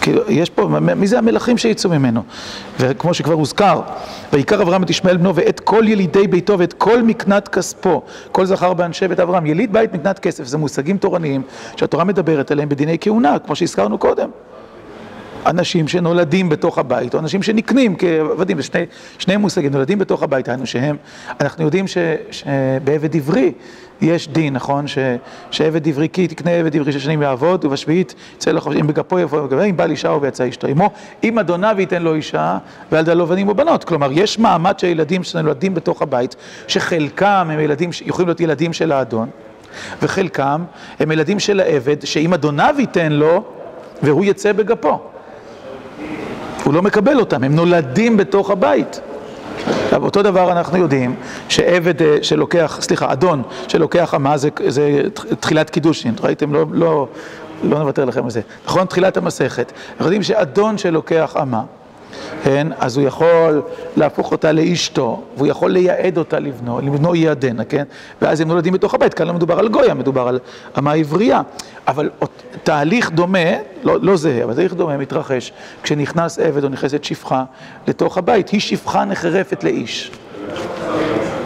כאילו, 0.00 0.22
יש 0.28 0.50
פה, 0.50 0.68
מי 0.80 1.06
זה 1.06 1.18
המלכים 1.18 1.58
שיצאו 1.58 1.90
ממנו? 1.90 2.22
וכמו 2.80 3.14
שכבר 3.14 3.34
הוזכר, 3.34 3.80
ויקר 4.32 4.62
אברהם 4.62 4.82
את 4.82 4.90
ישמעאל 4.90 5.16
בנו 5.16 5.34
ואת 5.34 5.60
כל 5.60 5.84
ילידי 5.88 6.26
ביתו 6.26 6.58
ואת 6.58 6.72
כל 6.72 7.02
מקנת 7.02 7.48
כספו, 7.48 8.02
כל 8.32 8.46
זכר 8.46 8.74
באנשי 8.74 9.08
בית 9.08 9.20
אברהם, 9.20 9.46
יליד 9.46 9.72
בית 9.72 9.94
מקנת 9.94 10.18
כסף, 10.18 10.44
זה 10.44 10.58
מושגים 10.58 10.98
תורניים 10.98 11.42
שהתורה 11.76 12.04
מדברת 12.04 12.50
עליהם 12.50 12.68
בדיני 12.68 12.96
כהונה, 13.00 13.38
כמו 13.38 13.56
שהזכרנו 13.56 13.98
קודם. 13.98 14.28
אנשים 15.46 15.88
שנולדים 15.88 16.48
בתוך 16.48 16.78
הבית, 16.78 17.14
או 17.14 17.18
אנשים 17.18 17.42
שנקנים 17.42 17.96
כעבדים, 17.96 18.60
זה 18.62 18.84
שני, 19.18 19.36
מושגים, 19.36 19.72
נולדים 19.72 19.98
בתוך 19.98 20.22
הבית, 20.22 20.48
היינו 20.48 20.66
שהם, 20.66 20.96
אנחנו 21.40 21.64
יודעים 21.64 21.84
שבעבד 22.30 23.16
עברי 23.16 23.52
יש 24.00 24.28
דין, 24.28 24.54
נכון? 24.54 24.84
שעבד 25.50 25.88
עברי, 25.88 26.08
כי 26.12 26.28
תקנה 26.28 26.50
עבד 26.50 26.76
עברי 26.76 26.92
שש 26.92 27.04
שנים 27.04 27.22
יעבוד, 27.22 27.64
ובשביעית 27.64 28.14
יצא 28.36 28.50
לך, 28.50 28.68
אם 28.80 28.86
בגפו 28.86 29.18
יבוא 29.18 29.40
ובגפו, 29.40 29.64
אם 29.64 29.76
בעל 29.76 29.90
אישה 29.90 30.10
ויצא 30.10 30.48
אשתו 30.48 30.66
עמו, 30.66 30.90
אם 31.24 31.38
אדוניו 31.38 31.76
ייתן 31.78 32.02
לו 32.02 32.14
אישה, 32.14 32.58
וילדה 32.92 33.14
לו 33.14 33.26
בנים 33.26 33.48
ובנות. 33.48 33.84
כלומר, 33.84 34.08
יש 34.12 34.38
מעמד 34.38 34.78
של 34.78 34.86
ילדים 34.86 35.24
שנולדים 35.24 35.74
בתוך 35.74 36.02
הבית, 36.02 36.36
שחלקם 36.68 37.48
הם 37.50 37.60
ילדים, 37.60 37.90
יכולים 38.06 38.28
להיות 38.28 38.40
ילדים 38.40 38.72
של 38.72 38.92
האדון, 38.92 39.28
וחלקם 40.02 40.64
הם 41.00 41.12
ילדים 41.12 41.38
של 41.38 41.60
העבד, 41.60 42.04
שאם 42.04 42.34
אדוניו 42.34 42.74
ייתן 42.78 43.12
לו, 43.12 43.44
והוא 44.02 44.24
יצא 44.24 44.52
בגפו. 44.52 45.00
הוא 46.66 46.74
לא 46.74 46.82
מקבל 46.82 47.20
אותם, 47.20 47.44
הם 47.44 47.54
נולדים 47.54 48.16
בתוך 48.16 48.50
הבית. 48.50 49.00
עכשיו, 49.84 50.04
אותו 50.04 50.22
דבר 50.22 50.52
אנחנו 50.52 50.78
יודעים 50.78 51.14
שעבד 51.48 52.02
אה, 52.02 52.18
שלוקח, 52.22 52.78
סליחה, 52.80 53.12
אדון 53.12 53.42
שלוקח 53.68 54.14
אמה 54.14 54.36
זה, 54.36 54.48
זה 54.68 55.02
תחילת 55.40 55.70
קידושין, 55.70 56.14
ראיתם? 56.20 56.54
לא, 56.54 56.64
לא, 56.72 57.08
לא 57.64 57.78
נוותר 57.78 58.04
לכם 58.04 58.24
על 58.24 58.30
זה. 58.30 58.40
נכון? 58.64 58.86
תחילת 58.86 59.16
המסכת. 59.16 59.72
אנחנו 59.90 60.04
יודעים 60.04 60.22
שאדון 60.22 60.78
שלוקח 60.78 61.36
אמה 61.42 61.62
כן? 62.44 62.66
אז 62.78 62.96
הוא 62.96 63.06
יכול 63.06 63.62
להפוך 63.96 64.32
אותה 64.32 64.52
לאשתו, 64.52 65.22
והוא 65.36 65.46
יכול 65.46 65.70
לייעד 65.70 66.18
אותה 66.18 66.38
לבנו, 66.38 66.80
לבנו 66.80 67.14
ייעדנה, 67.14 67.64
כן? 67.64 67.84
ואז 68.22 68.40
הם 68.40 68.48
נולדים 68.48 68.72
בתוך 68.72 68.94
הבית, 68.94 69.14
כאן 69.14 69.26
לא 69.26 69.34
מדובר 69.34 69.58
על 69.58 69.68
גויה, 69.68 69.94
מדובר 69.94 70.28
על 70.28 70.38
אמה 70.78 70.92
עברייה. 70.92 71.40
אבל 71.88 72.10
תהליך 72.62 73.10
דומה, 73.10 73.48
לא, 73.84 73.98
לא 74.02 74.16
זהה, 74.16 74.44
אבל 74.44 74.54
תהליך 74.54 74.74
דומה 74.74 74.96
מתרחש 74.96 75.52
כשנכנס 75.82 76.38
עבד 76.38 76.64
או 76.64 76.68
נכנסת 76.68 77.04
שפחה 77.04 77.44
לתוך 77.86 78.18
הבית, 78.18 78.48
היא 78.48 78.60
שפחה 78.60 79.04
נחרפת 79.04 79.64
לאיש. 79.64 80.10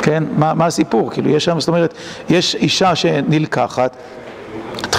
כן? 0.03 0.25
מה, 0.37 0.55
מה 0.55 0.67
הסיפור? 0.67 1.11
כאילו, 1.11 1.31
יש 1.31 1.45
שם, 1.45 1.61
זאת 1.61 1.69
אומרת, 1.69 1.95
יש 2.29 2.55
אישה 2.55 2.95
שנלקחת, 2.95 3.97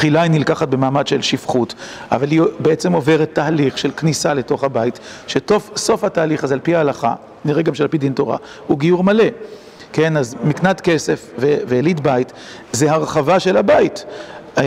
תחילה 0.01 0.21
היא 0.21 0.31
נלקחת 0.31 0.67
במעמד 0.67 1.07
של 1.07 1.21
שפחות, 1.21 1.75
אבל 2.11 2.31
היא 2.31 2.41
בעצם 2.59 2.93
עוברת 2.93 3.29
תהליך 3.33 3.77
של 3.77 3.91
כניסה 3.91 4.33
לתוך 4.33 4.63
הבית, 4.63 4.99
שסוף 5.27 6.03
התהליך 6.03 6.43
הזה, 6.43 6.53
על 6.53 6.59
פי 6.59 6.75
ההלכה, 6.75 7.13
נראה 7.45 7.61
גם 7.61 7.75
שעל 7.75 7.87
פי 7.87 7.97
דין 7.97 8.13
תורה, 8.13 8.37
הוא 8.67 8.79
גיור 8.79 9.03
מלא. 9.03 9.23
כן, 9.93 10.17
אז 10.17 10.35
מקנת 10.43 10.81
כסף 10.81 11.31
ויליד 11.67 12.03
בית 12.03 12.33
זה 12.71 12.91
הרחבה 12.91 13.39
של 13.39 13.57
הבית. 13.57 14.05
אה, 14.57 14.63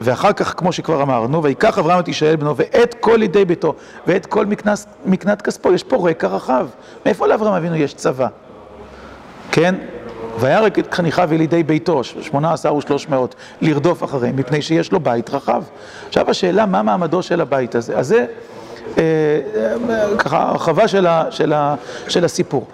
ואחר 0.00 0.32
כך, 0.32 0.54
כמו 0.56 0.72
שכבר 0.72 1.02
אמרנו, 1.02 1.42
ויקח 1.42 1.78
אברהם 1.78 2.00
את 2.00 2.08
ישאל 2.08 2.36
בנו 2.36 2.56
ואת 2.56 2.94
כל 3.00 3.22
ידי 3.22 3.44
ביתו 3.44 3.74
ואת 4.06 4.26
כל 4.26 4.46
מקנת, 4.46 4.86
מקנת 5.06 5.42
כספו, 5.42 5.72
יש 5.72 5.82
פה 5.82 6.08
רקע 6.08 6.28
רחב. 6.28 6.66
מאיפה 7.06 7.26
לאברהם 7.26 7.54
אבינו 7.54 7.76
יש 7.76 7.94
צבא? 7.94 8.28
כן? 9.52 9.74
וירק 10.40 10.78
את 10.78 10.94
חניכיו 10.94 11.28
ילידי 11.34 11.62
ביתו, 11.62 12.04
שמונה 12.04 12.52
עשר 12.52 12.74
ושלוש 12.74 13.08
מאות, 13.08 13.34
לרדוף 13.60 14.04
אחריהם, 14.04 14.36
מפני 14.36 14.62
שיש 14.62 14.92
לו 14.92 15.00
בית 15.00 15.30
רחב. 15.30 15.62
עכשיו 16.08 16.30
השאלה, 16.30 16.66
מה 16.66 16.82
מעמדו 16.82 17.22
של 17.22 17.40
הבית 17.40 17.74
הזה? 17.74 17.98
אז 17.98 18.06
זה 18.06 18.26
אה, 18.98 19.02
אה, 19.56 20.16
ככה 20.18 20.48
הרחבה 20.48 20.88
של, 20.88 21.06
של, 21.30 21.52
של 22.08 22.24
הסיפור. 22.24 22.66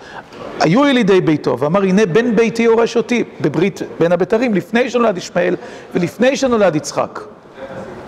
היו 0.60 0.86
ילידי 0.86 1.20
ביתו, 1.20 1.58
ואמר 1.58 1.82
הנה 1.82 2.06
בן 2.06 2.36
ביתי 2.36 2.62
יורש 2.62 2.96
אותי, 2.96 3.24
בברית 3.40 3.82
בין 4.00 4.12
הבתרים, 4.12 4.54
לפני 4.54 4.90
שנולד 4.90 5.16
ישמעאל 5.18 5.56
ולפני 5.94 6.36
שנולד 6.36 6.76
יצחק. 6.76 7.20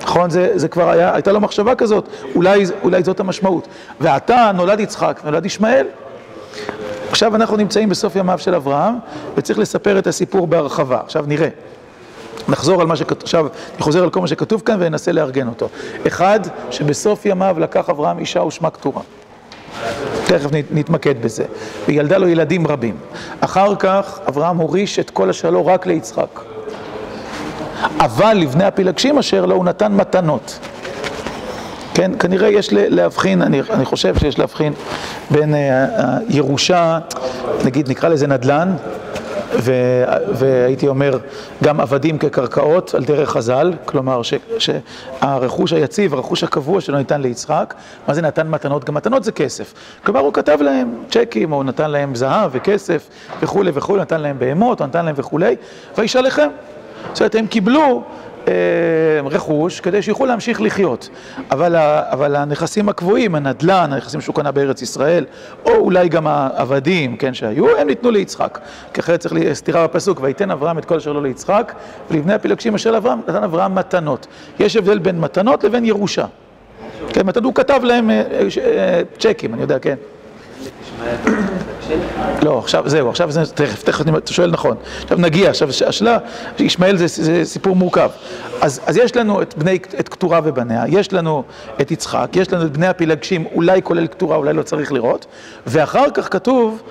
נכון? 0.02 0.30
זה, 0.30 0.52
זה 0.54 0.68
כבר 0.68 0.90
היה, 0.90 1.14
הייתה 1.14 1.32
לו 1.32 1.40
מחשבה 1.40 1.74
כזאת, 1.74 2.08
אולי, 2.34 2.64
אולי 2.82 3.02
זאת 3.02 3.20
המשמעות. 3.20 3.68
ועתה 4.00 4.50
נולד 4.54 4.80
יצחק 4.80 5.20
ונולד 5.24 5.46
ישמעאל. 5.46 5.86
עכשיו 7.14 7.36
אנחנו 7.36 7.56
נמצאים 7.56 7.88
בסוף 7.88 8.16
ימיו 8.16 8.38
של 8.38 8.54
אברהם, 8.54 8.94
וצריך 9.36 9.58
לספר 9.58 9.98
את 9.98 10.06
הסיפור 10.06 10.46
בהרחבה. 10.46 11.00
עכשיו 11.04 11.24
נראה. 11.26 11.48
נחזור 12.48 12.80
על 12.80 12.86
מה 12.86 12.96
שכתוב, 12.96 13.22
עכשיו 13.22 13.46
אני 13.74 13.82
חוזר 13.82 14.02
על 14.02 14.10
כל 14.10 14.20
מה 14.20 14.26
שכתוב 14.26 14.62
כאן 14.64 14.76
וננסה 14.80 15.12
לארגן 15.12 15.48
אותו. 15.48 15.68
אחד, 16.06 16.40
שבסוף 16.70 17.26
ימיו 17.26 17.56
לקח 17.58 17.90
אברהם 17.90 18.18
אישה 18.18 18.42
ושמה 18.42 18.70
כתורה. 18.70 19.02
תכף 20.26 20.50
נתמקד 20.70 21.22
בזה. 21.22 21.44
וילדה 21.88 22.18
לו 22.18 22.28
ילדים 22.28 22.66
רבים. 22.66 22.96
אחר 23.40 23.76
כך 23.76 24.20
אברהם 24.28 24.56
הוריש 24.56 24.98
את 24.98 25.10
כל 25.10 25.30
השלו 25.30 25.66
רק 25.66 25.86
ליצחק. 25.86 26.40
אבל 27.98 28.34
לבני 28.34 28.64
הפילגשים 28.64 29.18
אשר 29.18 29.46
לו 29.46 29.54
הוא 29.54 29.64
נתן 29.64 29.92
מתנות. 29.92 30.58
כן, 31.94 32.10
כנראה 32.18 32.48
יש 32.48 32.68
להבחין, 32.72 33.42
אני, 33.42 33.60
אני 33.70 33.84
חושב 33.84 34.18
שיש 34.18 34.38
להבחין 34.38 34.72
בין 35.30 35.54
הירושה, 36.28 36.98
נגיד 37.64 37.90
נקרא 37.90 38.08
לזה 38.08 38.26
נדל"ן, 38.26 38.74
ו, 39.58 39.72
והייתי 40.32 40.88
אומר 40.88 41.18
גם 41.62 41.80
עבדים 41.80 42.18
כקרקעות 42.18 42.94
על 42.94 43.04
דרך 43.04 43.30
חז"ל, 43.30 43.72
כלומר 43.84 44.22
ש, 44.22 44.34
שהרכוש 44.58 45.72
היציב, 45.72 46.14
הרכוש 46.14 46.44
הקבוע 46.44 46.80
שלו 46.80 46.98
ניתן 46.98 47.20
ליצחק, 47.20 47.74
מה 48.08 48.14
זה 48.14 48.22
נתן 48.22 48.48
מתנות? 48.48 48.84
גם 48.84 48.94
מתנות 48.94 49.24
זה 49.24 49.32
כסף. 49.32 49.74
כלומר 50.04 50.20
הוא 50.20 50.32
כתב 50.32 50.58
להם 50.60 50.94
צ'קים, 51.10 51.52
או 51.52 51.62
נתן 51.62 51.90
להם 51.90 52.14
זהב 52.14 52.50
וכסף 52.52 53.08
וכולי 53.40 53.70
וכולי, 53.74 54.02
נתן 54.02 54.20
להם 54.20 54.38
בהמות, 54.38 54.80
או 54.80 54.86
נתן 54.86 55.04
להם 55.04 55.14
וכולי, 55.18 55.56
וישאלכם. 55.98 56.48
זאת 57.12 57.20
אומרת, 57.20 57.34
הם 57.34 57.46
קיבלו 57.46 57.80
אה, 57.80 58.02
רכוש 59.24 59.80
כדי 59.80 60.02
שיוכלו 60.02 60.26
להמשיך 60.26 60.60
לחיות. 60.60 61.08
אבל, 61.50 61.76
אבל 62.10 62.36
הנכסים 62.36 62.88
הקבועים, 62.88 63.34
הנדל"ן, 63.34 63.92
הנכסים 63.92 64.20
שהוא 64.20 64.34
קנה 64.34 64.52
בארץ 64.52 64.82
ישראל, 64.82 65.24
או 65.64 65.74
אולי 65.76 66.08
גם 66.08 66.26
העבדים, 66.26 67.16
כן, 67.16 67.34
שהיו, 67.34 67.76
הם 67.76 67.86
ניתנו 67.86 68.10
ליצחק. 68.10 68.58
כי 68.94 69.00
אחרת 69.00 69.20
צריך 69.20 69.34
סתירה 69.52 69.86
בפסוק, 69.86 70.18
ויתן 70.22 70.50
אברהם 70.50 70.78
את 70.78 70.84
כל 70.84 70.96
אשר 70.96 71.12
לו 71.12 71.20
ליצחק, 71.20 71.72
ולבני 72.10 72.34
הפילגשים 72.34 72.74
אשר 72.74 72.90
לאברהם, 72.90 73.18
נתן 73.28 73.42
אברהם 73.44 73.74
מתנות. 73.74 74.26
יש 74.60 74.76
הבדל 74.76 74.98
בין 74.98 75.20
מתנות 75.20 75.64
לבין 75.64 75.84
ירושה. 75.84 76.24
כן, 77.08 77.26
מתנות, 77.26 77.44
הוא 77.44 77.54
כתב 77.54 77.80
להם 77.84 78.10
אה, 78.10 78.22
אה, 78.64 79.02
צ'קים, 79.18 79.54
אני 79.54 79.62
יודע, 79.62 79.78
כן. 79.78 79.94
לא, 82.42 82.58
עכשיו 82.58 82.88
זהו, 82.88 83.08
עכשיו 83.08 83.30
זה, 83.30 83.46
תכף, 83.46 83.82
תכף 83.82 84.04
אתה 84.16 84.32
שואל 84.32 84.50
נכון. 84.50 84.76
עכשיו 85.02 85.18
נגיע, 85.18 85.50
עכשיו 85.50 85.68
השאלה, 85.68 86.18
ישמעאל 86.58 86.96
זה, 86.96 87.06
זה 87.06 87.44
סיפור 87.44 87.76
מורכב. 87.76 88.10
אז, 88.60 88.80
אז 88.86 88.96
יש 88.96 89.16
לנו 89.16 89.42
את 89.42 89.54
בני, 89.58 89.78
את 90.00 90.08
קטורה 90.08 90.40
ובניה, 90.44 90.84
יש 90.88 91.12
לנו 91.12 91.42
את 91.80 91.90
יצחק, 91.90 92.28
יש 92.32 92.52
לנו 92.52 92.66
את 92.66 92.72
בני 92.72 92.86
הפילגשים, 92.86 93.44
אולי 93.54 93.82
כולל 93.82 94.06
קטורה, 94.06 94.36
אולי 94.36 94.52
לא 94.52 94.62
צריך 94.62 94.92
לראות, 94.92 95.26
ואחר 95.66 96.10
כך 96.14 96.32
כתוב, 96.32 96.82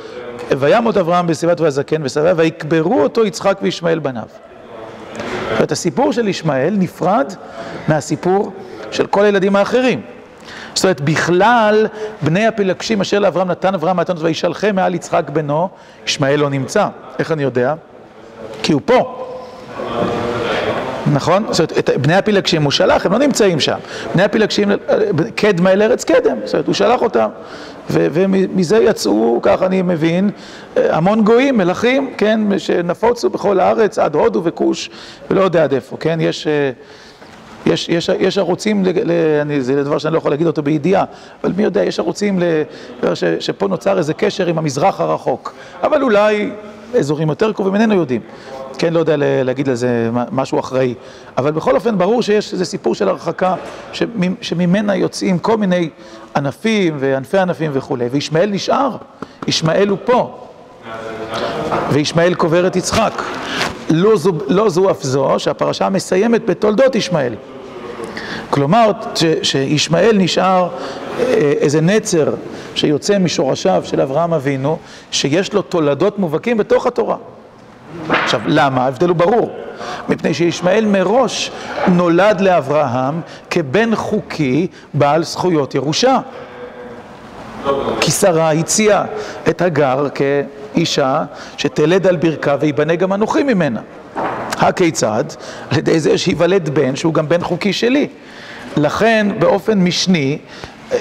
וימות 0.59 0.97
אברהם 0.97 1.27
בסביבת 1.27 1.61
והזקן 1.61 2.03
וסביבה, 2.03 2.33
ויקברו 2.35 3.03
אותו 3.03 3.25
יצחק 3.25 3.59
וישמעאל 3.61 3.99
בניו. 3.99 4.23
זאת 4.33 5.51
אומרת, 5.51 5.71
הסיפור 5.71 6.13
של 6.13 6.27
ישמעאל 6.27 6.75
נפרד 6.77 7.33
מהסיפור 7.87 8.53
של 8.91 9.07
כל 9.07 9.25
הילדים 9.25 9.55
האחרים. 9.55 10.01
זאת 10.75 10.83
אומרת, 10.83 11.01
בכלל, 11.01 11.87
בני 12.21 12.47
הפילגשים 12.47 13.01
אשר 13.01 13.19
לאברהם 13.19 13.51
נתן 13.51 13.73
אברהם 13.73 13.97
מתנות 13.97 14.21
וישלחם 14.21 14.75
מעל 14.75 14.95
יצחק 14.95 15.29
בנו, 15.29 15.69
ישמעאל 16.05 16.39
לא 16.39 16.49
נמצא. 16.49 16.87
איך 17.19 17.31
אני 17.31 17.43
יודע? 17.43 17.73
כי 18.63 18.73
הוא 18.73 18.81
פה. 18.85 19.29
נכון? 21.13 21.45
זאת 21.51 21.71
אומרת, 21.71 21.89
בני 22.01 22.15
הפילגשים 22.15 22.63
הוא 22.63 22.71
שלח, 22.71 23.05
הם 23.05 23.11
לא 23.11 23.17
נמצאים 23.17 23.59
שם. 23.59 23.77
בני 24.13 24.23
הפילגשים, 24.23 24.71
קדמה 25.35 25.71
אל 25.71 25.81
ארץ 25.81 26.03
קדם, 26.03 26.37
זאת 26.45 26.53
אומרת, 26.53 26.67
הוא 26.67 26.75
שלח 26.75 27.01
אותם. 27.01 27.29
ומזה 27.89 28.77
יצאו, 28.77 29.39
כך 29.41 29.61
אני 29.61 29.81
מבין, 29.81 30.29
המון 30.75 31.23
גויים, 31.23 31.57
מלכים, 31.57 32.13
כן, 32.17 32.39
שנפוצו 32.57 33.29
בכל 33.29 33.59
הארץ, 33.59 33.99
עד 33.99 34.15
הודו 34.15 34.41
וכוש, 34.43 34.89
ולא 35.31 35.41
יודע 35.41 35.63
עד 35.63 35.73
איפה, 35.73 35.97
כן? 35.99 36.17
יש... 36.21 36.47
יש, 37.65 37.89
יש, 37.89 38.09
יש 38.19 38.37
ערוצים, 38.37 38.85
ל, 38.85 38.89
ל, 39.03 39.11
אני, 39.41 39.61
זה 39.61 39.83
דבר 39.83 39.97
שאני 39.97 40.13
לא 40.13 40.17
יכול 40.17 40.31
להגיד 40.31 40.47
אותו 40.47 40.61
בידיעה, 40.63 41.03
אבל 41.43 41.51
מי 41.57 41.63
יודע, 41.63 41.83
יש 41.83 41.99
ערוצים 41.99 42.39
ל, 42.39 42.43
ש, 43.13 43.23
שפה 43.39 43.67
נוצר 43.67 43.97
איזה 43.97 44.13
קשר 44.13 44.47
עם 44.47 44.57
המזרח 44.57 45.01
הרחוק, 45.01 45.53
אבל 45.83 46.03
אולי 46.03 46.51
אזורים 46.99 47.29
יותר 47.29 47.53
קרובים, 47.53 47.75
איננו 47.75 47.95
יודעים. 47.95 48.21
כן, 48.77 48.93
לא 48.93 48.99
יודע 48.99 49.15
להגיד 49.17 49.69
על 49.69 49.75
זה 49.75 50.09
משהו 50.31 50.59
אחראי, 50.59 50.93
אבל 51.37 51.51
בכל 51.51 51.75
אופן 51.75 51.97
ברור 51.97 52.21
שיש 52.21 52.53
איזה 52.53 52.65
סיפור 52.65 52.95
של 52.95 53.09
הרחקה 53.09 53.55
שממנה 54.41 54.95
יוצאים 54.95 55.39
כל 55.39 55.57
מיני 55.57 55.89
ענפים 56.35 56.97
וענפי 56.99 57.37
ענפים 57.37 57.71
וכולי, 57.73 58.05
וישמעאל 58.11 58.49
נשאר, 58.49 58.97
ישמעאל 59.47 59.87
הוא 59.87 59.97
פה, 60.05 60.47
וישמעאל 61.91 62.33
קובר 62.33 62.67
את 62.67 62.75
יצחק. 62.75 63.21
לא 63.89 64.17
זו, 64.17 64.31
לא 64.47 64.69
זו 64.69 64.91
אף 64.91 65.03
זו, 65.03 65.35
שהפרשה 65.37 65.89
מסיימת 65.89 66.45
בתולדות 66.45 66.95
ישמעאל. 66.95 67.33
כלומר, 68.53 68.91
שישמעאל 69.43 70.17
נשאר 70.17 70.69
אה, 71.19 71.23
איזה 71.59 71.81
נצר 71.81 72.33
שיוצא 72.75 73.17
משורשיו 73.19 73.83
של 73.85 74.01
אברהם 74.01 74.33
אבינו, 74.33 74.77
שיש 75.11 75.53
לו 75.53 75.61
תולדות 75.61 76.19
מובהקים 76.19 76.57
בתוך 76.57 76.87
התורה. 76.87 77.15
עכשיו, 78.09 78.41
למה? 78.45 78.83
ההבדל 78.83 79.07
הוא 79.07 79.15
ברור. 79.15 79.51
מפני 80.09 80.33
שישמעאל 80.33 80.85
מראש 80.85 81.51
נולד 81.87 82.41
לאברהם 82.41 83.21
כבן 83.49 83.95
חוקי 83.95 84.67
בעל 84.93 85.23
זכויות 85.23 85.75
ירושה. 85.75 86.19
כי 88.01 88.11
שרה 88.11 88.51
הציעה 88.51 89.05
את 89.49 89.61
הגר 89.61 90.07
כאישה 90.15 91.23
שתלד 91.57 92.07
על 92.07 92.15
ברכה 92.15 92.55
ויבנה 92.59 92.95
גם 92.95 93.13
אנוכי 93.13 93.43
ממנה. 93.43 93.81
הכיצד? 94.57 95.23
על 95.69 95.77
ידי 95.77 95.99
זה 95.99 96.17
שייוולד 96.17 96.69
בן 96.69 96.95
שהוא 96.95 97.13
גם 97.13 97.29
בן 97.29 97.41
חוקי 97.43 97.73
שלי. 97.73 98.07
לכן 98.77 99.27
באופן 99.39 99.79
משני 99.79 100.37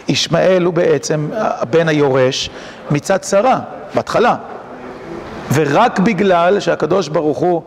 ישמעאל 0.08 0.64
הוא 0.64 0.74
בעצם 0.74 1.28
הבן 1.34 1.88
היורש 1.88 2.50
מצד 2.90 3.24
שרה, 3.24 3.58
בהתחלה. 3.94 4.36
ורק 5.54 5.98
בגלל 5.98 6.60
שהקדוש 6.60 7.08
ברוך 7.08 7.38
הוא 7.38 7.62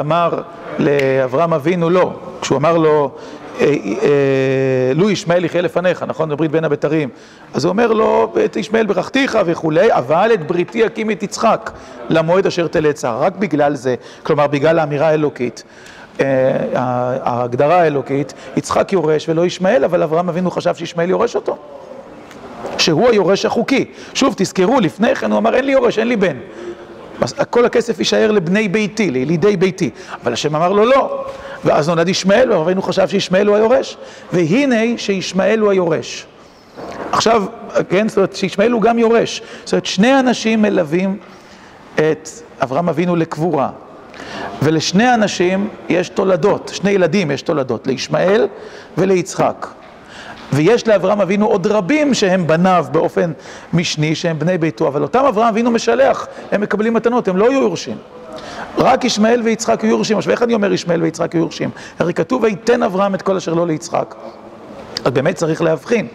אמר 0.00 0.42
לאברהם 0.78 1.54
אבינו 1.54 1.90
לא, 1.90 2.12
כשהוא 2.40 2.58
אמר 2.58 2.78
לו 2.78 3.10
אה, 3.60 3.66
אה, 3.66 4.92
לו 4.94 5.10
ישמעאל 5.10 5.44
יחיה 5.44 5.62
לפניך, 5.62 6.04
נכון? 6.08 6.28
בברית 6.28 6.50
בין 6.50 6.64
הבתרים. 6.64 7.08
אז 7.54 7.64
הוא 7.64 7.70
אומר 7.70 7.92
לו, 7.92 8.34
את 8.44 8.56
ישמעאל 8.56 8.86
ברכתיך 8.86 9.38
וכולי, 9.46 9.92
אבל 9.92 10.30
את 10.34 10.46
בריתי 10.46 10.86
אקים 10.86 11.10
את 11.10 11.22
יצחק 11.22 11.70
למועד 12.08 12.46
אשר 12.46 12.66
תלד 12.66 12.92
צער. 12.92 13.22
רק 13.22 13.36
בגלל 13.36 13.74
זה, 13.74 13.94
כלומר 14.22 14.46
בגלל 14.46 14.78
האמירה 14.78 15.08
האלוקית. 15.08 15.62
אה, 16.20 16.26
ההגדרה 17.22 17.80
האלוקית, 17.80 18.32
יצחק 18.56 18.92
יורש 18.92 19.28
ולא 19.28 19.46
ישמעאל, 19.46 19.84
אבל 19.84 20.02
אברהם 20.02 20.28
אבינו 20.28 20.50
חשב 20.50 20.74
שישמעאל 20.74 21.10
יורש 21.10 21.36
אותו. 21.36 21.56
שהוא 22.78 23.08
היורש 23.08 23.44
החוקי. 23.44 23.84
שוב, 24.14 24.34
תזכרו, 24.36 24.80
לפני 24.80 25.14
כן 25.14 25.30
הוא 25.30 25.38
אמר, 25.38 25.54
אין 25.54 25.64
לי 25.64 25.72
יורש, 25.72 25.98
אין 25.98 26.08
לי 26.08 26.16
בן. 26.16 26.36
כל 27.50 27.64
הכסף 27.64 27.98
יישאר 27.98 28.30
לבני 28.30 28.68
ביתי, 28.68 29.10
לילידי 29.10 29.56
ביתי. 29.56 29.90
אבל 30.22 30.32
השם 30.32 30.56
אמר 30.56 30.72
לו 30.72 30.84
לא. 30.84 31.24
ואז 31.64 31.88
נולד 31.88 32.08
ישמעאל, 32.08 32.52
ואבינו 32.52 32.82
חשב 32.82 33.08
שישמעאל 33.08 33.46
הוא 33.46 33.56
היורש. 33.56 33.96
והנה 34.32 34.76
שישמעאל 34.96 35.58
הוא 35.58 35.70
היורש. 35.70 36.26
עכשיו, 37.12 37.44
כן, 37.88 38.08
זאת 38.08 38.16
אומרת, 38.16 38.36
שישמעאל 38.36 38.72
הוא 38.72 38.82
גם 38.82 38.98
יורש. 38.98 39.42
זאת 39.64 39.72
אומרת, 39.72 39.86
שני 39.86 40.20
אנשים 40.20 40.62
מלווים 40.62 41.16
את 41.94 42.28
אברהם 42.62 42.88
אבינו 42.88 43.16
לקבורה. 43.16 43.70
ולשני 44.62 45.14
אנשים 45.14 45.68
יש 45.88 46.08
תולדות, 46.08 46.70
שני 46.74 46.90
ילדים 46.90 47.30
יש 47.30 47.42
תולדות, 47.42 47.86
לישמעאל 47.86 48.46
וליצחק. 48.98 49.66
ויש 50.52 50.88
לאברהם 50.88 51.20
אבינו 51.20 51.46
עוד 51.46 51.66
רבים 51.66 52.14
שהם 52.14 52.46
בניו 52.46 52.86
באופן 52.92 53.32
משני, 53.72 54.14
שהם 54.14 54.38
בני 54.38 54.58
ביתו, 54.58 54.88
אבל 54.88 55.02
אותם 55.02 55.24
אברהם 55.24 55.48
אבינו 55.48 55.70
משלח, 55.70 56.26
הם 56.52 56.60
מקבלים 56.60 56.94
מתנות, 56.94 57.28
הם 57.28 57.36
לא 57.36 57.50
יהיו 57.50 57.62
יורשים. 57.62 57.96
רק 58.78 59.04
ישמעאל 59.04 59.42
ויצחק 59.42 59.80
יהיו 59.82 59.90
יורשים. 59.90 60.18
עכשיו 60.18 60.32
איך 60.32 60.42
אני 60.42 60.54
אומר 60.54 60.72
ישמעאל 60.72 61.02
ויצחק 61.02 61.34
יהיו 61.34 61.42
יורשים? 61.42 61.70
הרי 61.98 62.14
כתוב 62.14 62.42
ויתן 62.42 62.82
אברהם 62.82 63.14
את 63.14 63.22
כל 63.22 63.36
אשר 63.36 63.54
לא 63.54 63.66
ליצחק. 63.66 64.14
אז 65.04 65.12
באמת 65.12 65.34
צריך 65.34 65.62
להבחין. 65.62 66.06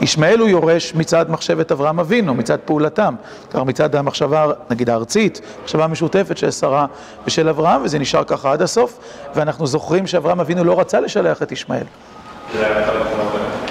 ישמעאל 0.00 0.38
הוא 0.38 0.48
יורש 0.48 0.94
מצד 0.94 1.30
מחשבת 1.30 1.72
אברהם 1.72 2.00
אבינו, 2.00 2.34
מצד 2.34 2.58
פעולתם. 2.64 3.14
כלומר 3.52 3.64
מצד 3.64 3.94
המחשבה, 3.96 4.46
נגיד 4.70 4.90
הארצית, 4.90 5.40
מחשבה 5.62 5.86
משותפת 5.86 6.38
של 6.38 6.50
שרה 6.50 6.86
ושל 7.26 7.48
אברהם, 7.48 7.84
וזה 7.84 7.98
נשאר 7.98 8.24
ככה 8.24 8.52
עד 8.52 8.62
הסוף, 8.62 8.98
ואנחנו 9.34 9.66
זוכרים 9.66 10.06
שאברהם 10.06 10.40
אבינו 10.40 10.64
לא 10.64 10.80
רצה 10.80 11.00
לשלח 11.00 11.42
את 11.42 11.52
ישמעאל. 11.52 11.84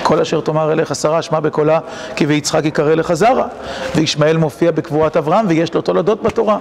כל 0.03 0.19
אשר 0.19 0.41
תאמר 0.41 0.71
אליך 0.71 0.95
שרה, 0.95 1.21
שמע 1.21 1.39
בקולה, 1.39 1.79
כי 2.15 2.25
ויצחק 2.25 2.65
יקרא 2.65 2.95
לך 2.95 3.13
זרע. 3.13 3.47
וישמעאל 3.95 4.37
מופיע 4.37 4.71
בקבורת 4.71 5.17
אברהם, 5.17 5.45
ויש 5.49 5.73
לו 5.73 5.81
תולדות 5.81 6.23
בתורה. 6.23 6.57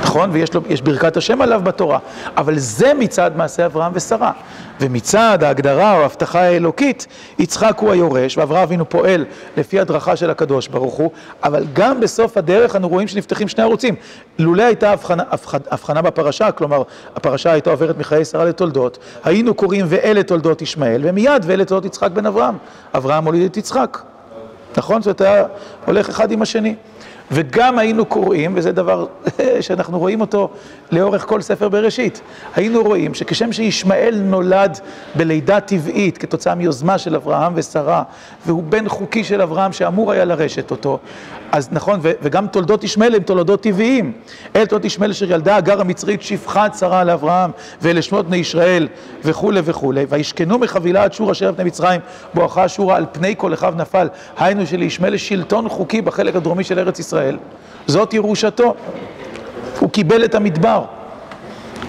נכון? 0.00 0.30
ויש 0.32 0.54
לו, 0.54 0.60
ברכת 0.84 1.16
השם 1.16 1.42
עליו 1.42 1.60
בתורה. 1.64 1.98
אבל 2.36 2.58
זה 2.58 2.94
מצד 2.94 3.30
מעשה 3.36 3.66
אברהם 3.66 3.92
ושרה. 3.94 4.32
ומצד 4.80 5.38
ההגדרה 5.42 5.96
או 5.96 6.02
ההבטחה 6.02 6.40
האלוקית, 6.40 7.06
יצחק 7.38 7.78
הוא 7.78 7.92
היורש, 7.92 8.38
ואברהם 8.38 8.62
אבינו 8.62 8.88
פועל 8.88 9.24
לפי 9.56 9.80
הדרכה 9.80 10.16
של 10.16 10.30
הקדוש 10.30 10.68
ברוך 10.68 10.94
הוא, 10.94 11.10
אבל 11.44 11.66
גם 11.72 12.00
בסוף 12.00 12.36
הדרך 12.36 12.76
אנו 12.76 12.88
רואים 12.88 13.08
שנפתחים 13.08 13.48
שני 13.48 13.62
ערוצים. 13.62 13.94
לולא 14.38 14.62
הייתה 14.62 14.90
הבחנה, 14.90 15.22
הבחנה 15.70 16.02
בפרשה, 16.02 16.52
כלומר, 16.52 16.82
הפרשה 17.16 17.52
הייתה 17.52 17.70
עוברת 17.70 17.98
מחיי 17.98 18.24
שרה 18.24 18.44
לתולדות, 18.44 18.98
היינו 19.24 19.54
קוראים 19.54 19.86
ואלה 19.88 20.22
תולדות 20.22 20.62
ישמעאל, 20.62 21.00
ומיד 21.04 21.42
ואלה 21.46 21.64
תולדות 21.64 21.84
יצחק 21.84 22.10
בן 22.10 22.26
אברהם. 22.26 22.54
אברהם 22.94 23.24
הוליד 23.24 23.44
את 23.50 23.56
יצחק. 23.56 23.98
נכון? 24.76 25.02
זאת 25.02 25.20
אומרת, 25.20 25.20
היה 25.20 25.44
הולך 25.86 26.08
אחד 26.08 26.30
עם 26.30 26.42
השני. 26.42 26.74
וגם 27.32 27.78
היינו 27.78 28.04
קוראים, 28.06 28.52
וזה 28.56 28.72
דבר 28.72 29.06
שאנחנו 29.60 29.98
רואים 29.98 30.20
אותו 30.20 30.48
לאורך 30.92 31.26
כל 31.26 31.40
ספר 31.40 31.68
בראשית, 31.68 32.20
היינו 32.56 32.82
רואים 32.82 33.14
שכשם 33.14 33.52
שישמעאל 33.52 34.20
נולד 34.24 34.78
בלידה 35.14 35.60
טבעית 35.60 36.18
כתוצאה 36.18 36.54
מיוזמה 36.54 36.98
של 36.98 37.14
אברהם 37.14 37.52
ושרה, 37.56 38.02
והוא 38.46 38.62
בן 38.62 38.88
חוקי 38.88 39.24
של 39.24 39.42
אברהם 39.42 39.72
שאמור 39.72 40.12
היה 40.12 40.24
לרשת 40.24 40.70
אותו, 40.70 40.98
אז 41.52 41.68
נכון, 41.72 42.00
וגם 42.02 42.46
תולדות 42.46 42.84
ישמעאל 42.84 43.14
הם 43.14 43.22
תולדות 43.22 43.62
טבעיים. 43.62 44.12
אל 44.56 44.66
תולדות 44.66 44.84
ישמעאל 44.84 45.10
אשר 45.10 45.32
ילדה 45.32 45.56
הגר 45.56 45.80
המצרית 45.80 46.22
שפחת 46.22 46.74
שרה 46.78 47.04
לאברהם 47.04 47.50
ואלה 47.82 48.02
שמות 48.02 48.26
בני 48.26 48.36
ישראל 48.36 48.88
וכולי 49.24 49.60
וכולי. 49.64 50.06
וישכנו 50.08 50.58
מחבילה 50.58 51.02
עד 51.02 51.12
שור 51.12 51.32
אשר 51.32 51.52
פני 51.56 51.64
מצרים 51.64 52.00
בואכה 52.34 52.68
שורה 52.68 52.96
על 52.96 53.06
פני 53.12 53.34
כל 53.36 53.54
אחיו 53.54 53.74
נפל. 53.76 54.08
היינו 54.38 54.66
שלישמעאל 54.66 55.16
שלטון 55.16 55.68
חוקי 55.68 56.02
בחלק 56.02 56.36
הדרומי 56.36 56.64
של 56.64 56.78
ארץ 56.78 56.98
ישראל. 56.98 57.38
זאת 57.86 58.14
ירושתו. 58.14 58.74
הוא 59.80 59.90
קיבל 59.90 60.24
את 60.24 60.34
המדבר. 60.34 60.84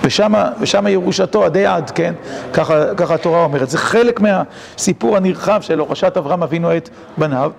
ושם 0.04 0.88
ירושתו 0.88 1.45
עדי 1.45 1.65
עד, 1.65 1.91
כן? 1.91 2.13
ככה, 2.54 2.95
ככה 2.95 3.13
התורה 3.13 3.43
אומרת. 3.43 3.69
זה 3.69 3.78
חלק 3.78 4.19
מהסיפור 4.21 5.17
הנרחב 5.17 5.62
של 5.62 5.80
הורשת 5.80 6.17
אברהם 6.17 6.43
אבינו 6.43 6.78
את 6.78 6.89
בניו. 7.17 7.52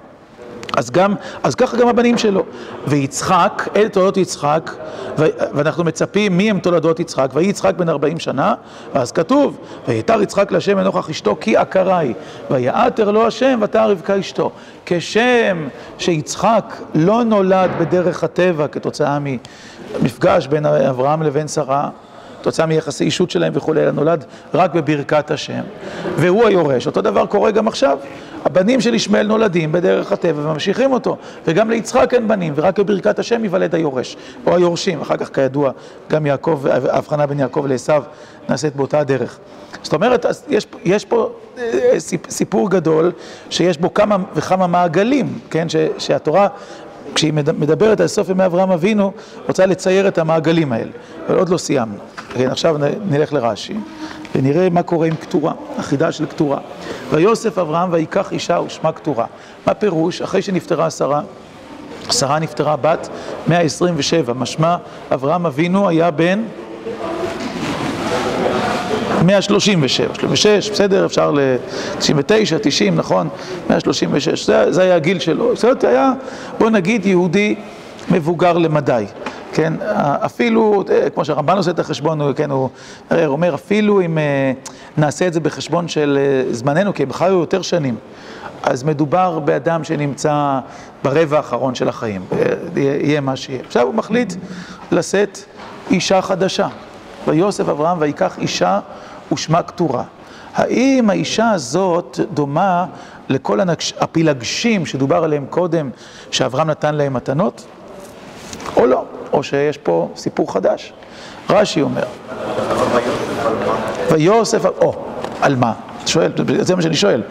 אז 0.76 0.90
גם, 0.90 1.14
אז 1.42 1.54
ככה 1.54 1.76
גם 1.76 1.88
הבנים 1.88 2.18
שלו. 2.18 2.44
ויצחק, 2.86 3.68
אלה 3.76 3.88
תולדות 3.88 4.16
יצחק, 4.16 4.70
ו, 5.18 5.26
ואנחנו 5.54 5.84
מצפים 5.84 6.36
מי 6.36 6.50
הם 6.50 6.58
תולדות 6.58 7.00
יצחק, 7.00 7.30
ויהי 7.34 7.48
יצחק 7.48 7.74
בן 7.76 7.88
40 7.88 8.18
שנה, 8.18 8.54
ואז 8.94 9.12
כתוב, 9.12 9.58
ויתר 9.88 10.22
יצחק 10.22 10.52
להשם 10.52 10.78
לנוכח 10.78 11.10
אשתו 11.10 11.36
כי 11.40 11.56
עקרה 11.56 11.98
היא, 11.98 12.14
ויעתר 12.50 13.10
לו 13.10 13.26
השם 13.26 13.60
ותער 13.62 13.90
רבקה 13.90 14.20
אשתו. 14.20 14.50
כשם 14.86 15.68
שיצחק 15.98 16.74
לא 16.94 17.24
נולד 17.24 17.70
בדרך 17.80 18.24
הטבע 18.24 18.68
כתוצאה 18.68 19.18
ממפגש 19.18 20.46
בין 20.46 20.66
אברהם 20.66 21.22
לבין 21.22 21.48
שרה, 21.48 21.88
כתוצאה 22.44 22.66
מיחסי 22.66 23.04
אישות 23.04 23.30
שלהם 23.30 23.52
וכולי, 23.56 23.82
אלא 23.82 23.90
נולד 23.90 24.24
רק 24.54 24.74
בברכת 24.74 25.30
השם, 25.30 25.62
והוא 26.16 26.46
היורש. 26.46 26.86
אותו 26.86 27.02
דבר 27.02 27.26
קורה 27.26 27.50
גם 27.50 27.68
עכשיו. 27.68 27.98
הבנים 28.44 28.80
של 28.80 28.94
ישמעאל 28.94 29.26
נולדים 29.26 29.72
בדרך 29.72 30.12
הטבע 30.12 30.40
וממשיכים 30.40 30.92
אותו, 30.92 31.16
וגם 31.46 31.70
ליצחק 31.70 32.14
אין 32.14 32.28
בנים, 32.28 32.52
ורק 32.56 32.78
בברכת 32.78 33.18
השם 33.18 33.42
ייוולד 33.42 33.74
היורש, 33.74 34.16
או 34.46 34.56
היורשים. 34.56 35.00
אחר 35.00 35.16
כך, 35.16 35.34
כידוע, 35.34 35.70
גם 36.10 36.26
יעקב, 36.26 36.64
ההבחנה 36.90 37.26
בין 37.26 37.40
יעקב 37.40 37.66
לעשו 37.68 37.92
נעשית 38.48 38.76
באותה 38.76 38.98
הדרך. 39.00 39.38
זאת 39.82 39.92
אומרת, 39.92 40.26
יש, 40.48 40.66
יש 40.84 41.04
פה 41.04 41.30
אה, 41.58 41.96
סיפור 42.28 42.70
גדול, 42.70 43.12
שיש 43.50 43.78
בו 43.78 43.94
כמה 43.94 44.16
וכמה 44.34 44.66
מעגלים, 44.66 45.38
כן, 45.50 45.68
ש, 45.68 45.76
שהתורה 45.98 46.48
כשהיא 47.14 47.32
מדברת 47.32 48.00
על 48.00 48.06
סוף 48.06 48.28
ימי 48.28 48.46
אברהם 48.46 48.70
אבינו, 48.70 49.12
רוצה 49.48 49.66
לצייר 49.66 50.08
את 50.08 50.18
המעגלים 50.18 50.72
האלה, 50.72 50.90
אבל 51.28 51.38
עוד 51.38 51.48
לא 51.48 51.56
סיימנו. 51.56 51.98
כן, 52.34 52.50
עכשיו 52.50 52.76
נלך 53.10 53.32
לרש"י, 53.32 53.76
ונראה 54.34 54.70
מה 54.70 54.82
קורה 54.82 55.06
עם 55.06 55.16
כתורה, 55.16 55.52
החידה 55.78 56.12
של 56.12 56.26
כתורה. 56.26 56.58
ויוסף 57.10 57.58
אברהם 57.58 57.92
ויקח 57.92 58.32
אישה 58.32 58.60
ושמה 58.66 58.92
כתורה. 58.92 59.26
מה 59.66 59.74
פירוש? 59.74 60.22
אחרי 60.22 60.42
שנפטרה 60.42 60.90
שרה, 60.90 61.20
שרה 62.10 62.38
נפטרה 62.38 62.76
בת 62.76 63.08
127, 63.46 64.32
משמע 64.32 64.76
אברהם 65.12 65.46
אבינו 65.46 65.88
היה 65.88 66.10
בן 66.10 66.42
137, 69.24 70.14
36, 70.14 70.70
בסדר, 70.70 71.06
אפשר 71.06 71.30
ל-99, 71.30 72.58
90, 72.62 72.96
נכון? 72.96 73.28
136, 73.70 74.46
זה, 74.46 74.72
זה 74.72 74.82
היה 74.82 74.96
הגיל 74.96 75.18
שלו. 75.18 75.56
זאת 75.56 75.64
אומרת, 75.64 75.84
היה, 75.84 76.12
בוא 76.58 76.70
נגיד, 76.70 77.06
יהודי 77.06 77.54
מבוגר 78.10 78.58
למדי. 78.58 79.04
כן, 79.52 79.72
אפילו, 80.00 80.84
כמו 81.14 81.24
שהרמב"ן 81.24 81.56
עושה 81.56 81.70
את 81.70 81.78
החשבון, 81.78 82.20
הוא, 82.20 82.32
כן, 82.32 82.50
הוא 82.50 82.68
אומר, 83.10 83.54
אפילו 83.54 84.00
אם 84.00 84.18
נעשה 84.96 85.26
את 85.26 85.32
זה 85.32 85.40
בחשבון 85.40 85.88
של 85.88 86.18
זמננו, 86.50 86.94
כי 86.94 87.02
הם 87.02 87.12
חיו 87.12 87.38
יותר 87.38 87.62
שנים, 87.62 87.96
אז 88.62 88.82
מדובר 88.82 89.38
באדם 89.38 89.84
שנמצא 89.84 90.58
ברבע 91.04 91.36
האחרון 91.36 91.74
של 91.74 91.88
החיים, 91.88 92.24
יהיה 92.76 93.20
מה 93.20 93.36
שיהיה. 93.36 93.60
עכשיו 93.66 93.82
הוא 93.82 93.94
מחליט 93.94 94.34
לשאת 94.92 95.38
אישה 95.90 96.22
חדשה. 96.22 96.68
ויוסף 97.28 97.68
אברהם 97.68 97.96
ויקח 98.00 98.38
אישה 98.38 98.80
ושמה 99.32 99.62
קטורה. 99.62 100.02
האם 100.54 101.10
האישה 101.10 101.50
הזאת 101.50 102.20
דומה 102.34 102.86
לכל 103.28 103.58
הפילגשים 104.00 104.86
שדובר 104.86 105.24
עליהם 105.24 105.46
קודם, 105.50 105.90
שאברהם 106.30 106.70
נתן 106.70 106.94
להם 106.94 107.14
מתנות? 107.14 107.66
או 108.76 108.86
לא, 108.86 109.04
או 109.32 109.42
שיש 109.42 109.78
פה 109.78 110.08
סיפור 110.16 110.52
חדש. 110.52 110.92
רש"י 111.50 111.82
אומר. 111.82 112.04
ויוסף, 114.10 114.66
או, 114.66 115.04
על 115.40 115.56
מה? 115.56 115.72
שואל, 116.06 116.32
זה 116.60 116.76
מה 116.76 116.82
שאני 116.82 116.96
שואל. 116.96 117.22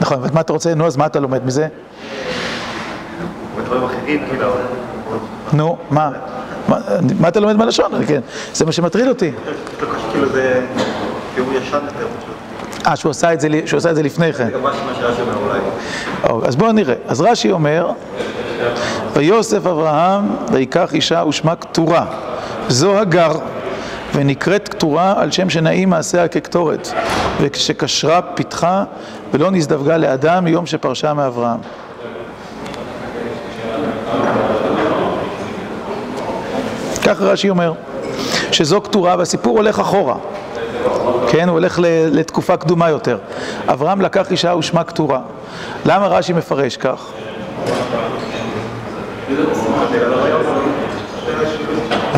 נכון, 0.00 0.18
ומה 0.22 0.40
אתה 0.40 0.52
רוצה, 0.52 0.74
נו, 0.74 0.86
אז 0.86 0.96
מה 0.96 1.06
אתה 1.06 1.20
לומד 1.20 1.46
מזה? 1.46 1.68
כאילו. 4.06 4.50
נו, 5.52 5.76
מה? 5.90 6.10
מה 7.20 7.28
אתה 7.28 7.40
לומד 7.40 7.56
מהלשון? 7.56 7.92
כן, 8.06 8.20
זה 8.54 8.64
מה 8.64 8.72
שמטריד 8.72 9.08
אותי. 9.08 9.30
כאילו 10.12 10.26
יותר. 11.84 12.06
אה, 12.86 12.96
שהוא 12.96 13.10
עשה 13.10 13.32
את 13.90 13.96
זה 13.96 14.02
לפני 14.02 14.32
כן. 14.32 14.44
זה 14.44 14.50
גם 14.50 14.62
מה 14.62 14.70
שרש"י 15.00 15.22
אומר 15.22 15.36
אולי. 15.36 16.48
אז 16.48 16.56
בואו 16.56 16.72
נראה. 16.72 16.94
אז 17.08 17.20
רש"י 17.20 17.50
אומר, 17.50 17.90
ויוסף 19.14 19.66
אברהם 19.66 20.36
ויקח 20.52 20.94
אישה 20.94 21.24
ושמה 21.28 21.56
קטורה. 21.56 22.06
זו 22.68 22.98
הגר, 22.98 23.32
ונקראת 24.14 24.68
קטורה 24.68 25.14
על 25.16 25.30
שם 25.30 25.50
שנעים 25.50 25.90
מעשיה 25.90 26.28
כקטורת, 26.28 26.88
וכשקשרה 27.40 28.22
פיתחה 28.22 28.84
ולא 29.32 29.50
נזדווגה 29.50 29.96
לאדם 29.96 30.44
מיום 30.44 30.66
שפרשה 30.66 31.14
מאברהם. 31.14 31.58
ככה 37.20 37.28
רש"י 37.28 37.50
אומר, 37.50 37.72
שזו 38.52 38.80
קטורה 38.80 39.14
והסיפור 39.18 39.56
הולך 39.56 39.78
אחורה. 39.78 40.16
כן, 41.28 41.48
הוא 41.48 41.52
הולך 41.52 41.78
לתקופה 42.12 42.56
קדומה 42.56 42.90
יותר. 42.90 43.18
אברהם 43.68 44.00
לקח 44.00 44.30
אישה 44.30 44.54
ושמה 44.54 44.84
קטורה. 44.84 45.20
למה 45.86 46.06
רש"י 46.06 46.32
מפרש 46.32 46.76
כך? 46.76 47.06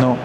נו. 0.00 0.16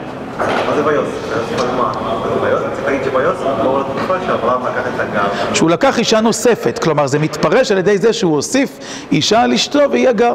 שהוא 5.54 5.70
לקח 5.70 6.00
אישה 6.00 6.22
נוספת, 6.22 6.80
כלומר 6.80 7.08
זה 7.08 7.20
מתפרש 7.20 7.72
על 7.72 7.78
ידי 7.78 7.98
זה 7.98 8.14
שהוא 8.14 8.36
הוסיף 8.36 8.80
אישה 9.12 9.42
על 9.42 9.54
אשתו 9.54 9.80
והיא 9.92 10.10
הגר, 10.10 10.34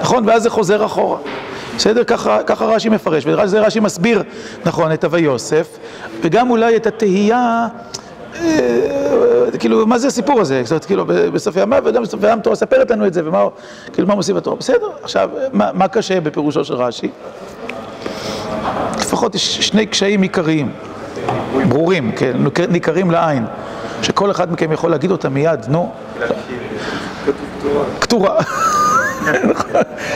נכון? 0.00 0.28
ואז 0.28 0.42
זה 0.42 0.50
חוזר 0.50 0.84
אחורה. 0.84 1.18
בסדר? 1.76 2.04
ככה, 2.04 2.42
ככה 2.42 2.64
רש"י 2.64 2.88
מפרש, 2.88 3.26
וזה 3.26 3.60
רש"י 3.60 3.80
מסביר, 3.80 4.22
נכון, 4.64 4.92
את 4.92 5.04
הווי 5.04 5.20
יוסף, 5.20 5.78
וגם 6.22 6.50
אולי 6.50 6.76
את 6.76 6.86
התהייה, 6.86 7.66
אה, 8.40 9.46
כאילו, 9.58 9.86
מה 9.86 9.98
זה 9.98 10.06
הסיפור 10.06 10.40
הזה? 10.40 10.62
זאת 10.64 10.70
אומרת, 10.70 10.84
כאילו, 10.84 11.04
בסוף 11.06 11.56
ימיו, 11.56 11.82
וגם 11.86 12.02
ימיו 12.22 12.38
תורה 12.42 12.56
ספרת 12.56 12.90
לנו 12.90 13.06
את 13.06 13.14
זה, 13.14 13.22
ומה, 13.24 13.44
כאילו, 13.92 14.08
מה 14.08 14.14
מוסיף 14.14 14.36
התורה? 14.36 14.56
בסדר, 14.56 14.86
עכשיו, 15.02 15.30
מה, 15.52 15.70
מה 15.74 15.88
קשה 15.88 16.20
בפירושו 16.20 16.64
של 16.64 16.74
רש"י? 16.74 17.10
לפחות 18.98 19.34
יש 19.34 19.56
שני 19.56 19.86
קשיים 19.86 20.22
עיקריים, 20.22 20.72
ברורים, 21.68 22.12
כן, 22.12 22.36
ניכרים 22.68 23.10
לעין, 23.10 23.44
שכל 24.02 24.30
אחד 24.30 24.52
מכם 24.52 24.72
יכול 24.72 24.90
להגיד 24.90 25.10
אותם 25.10 25.34
מיד, 25.34 25.66
נו. 25.68 25.92
כתורה. 28.00 28.36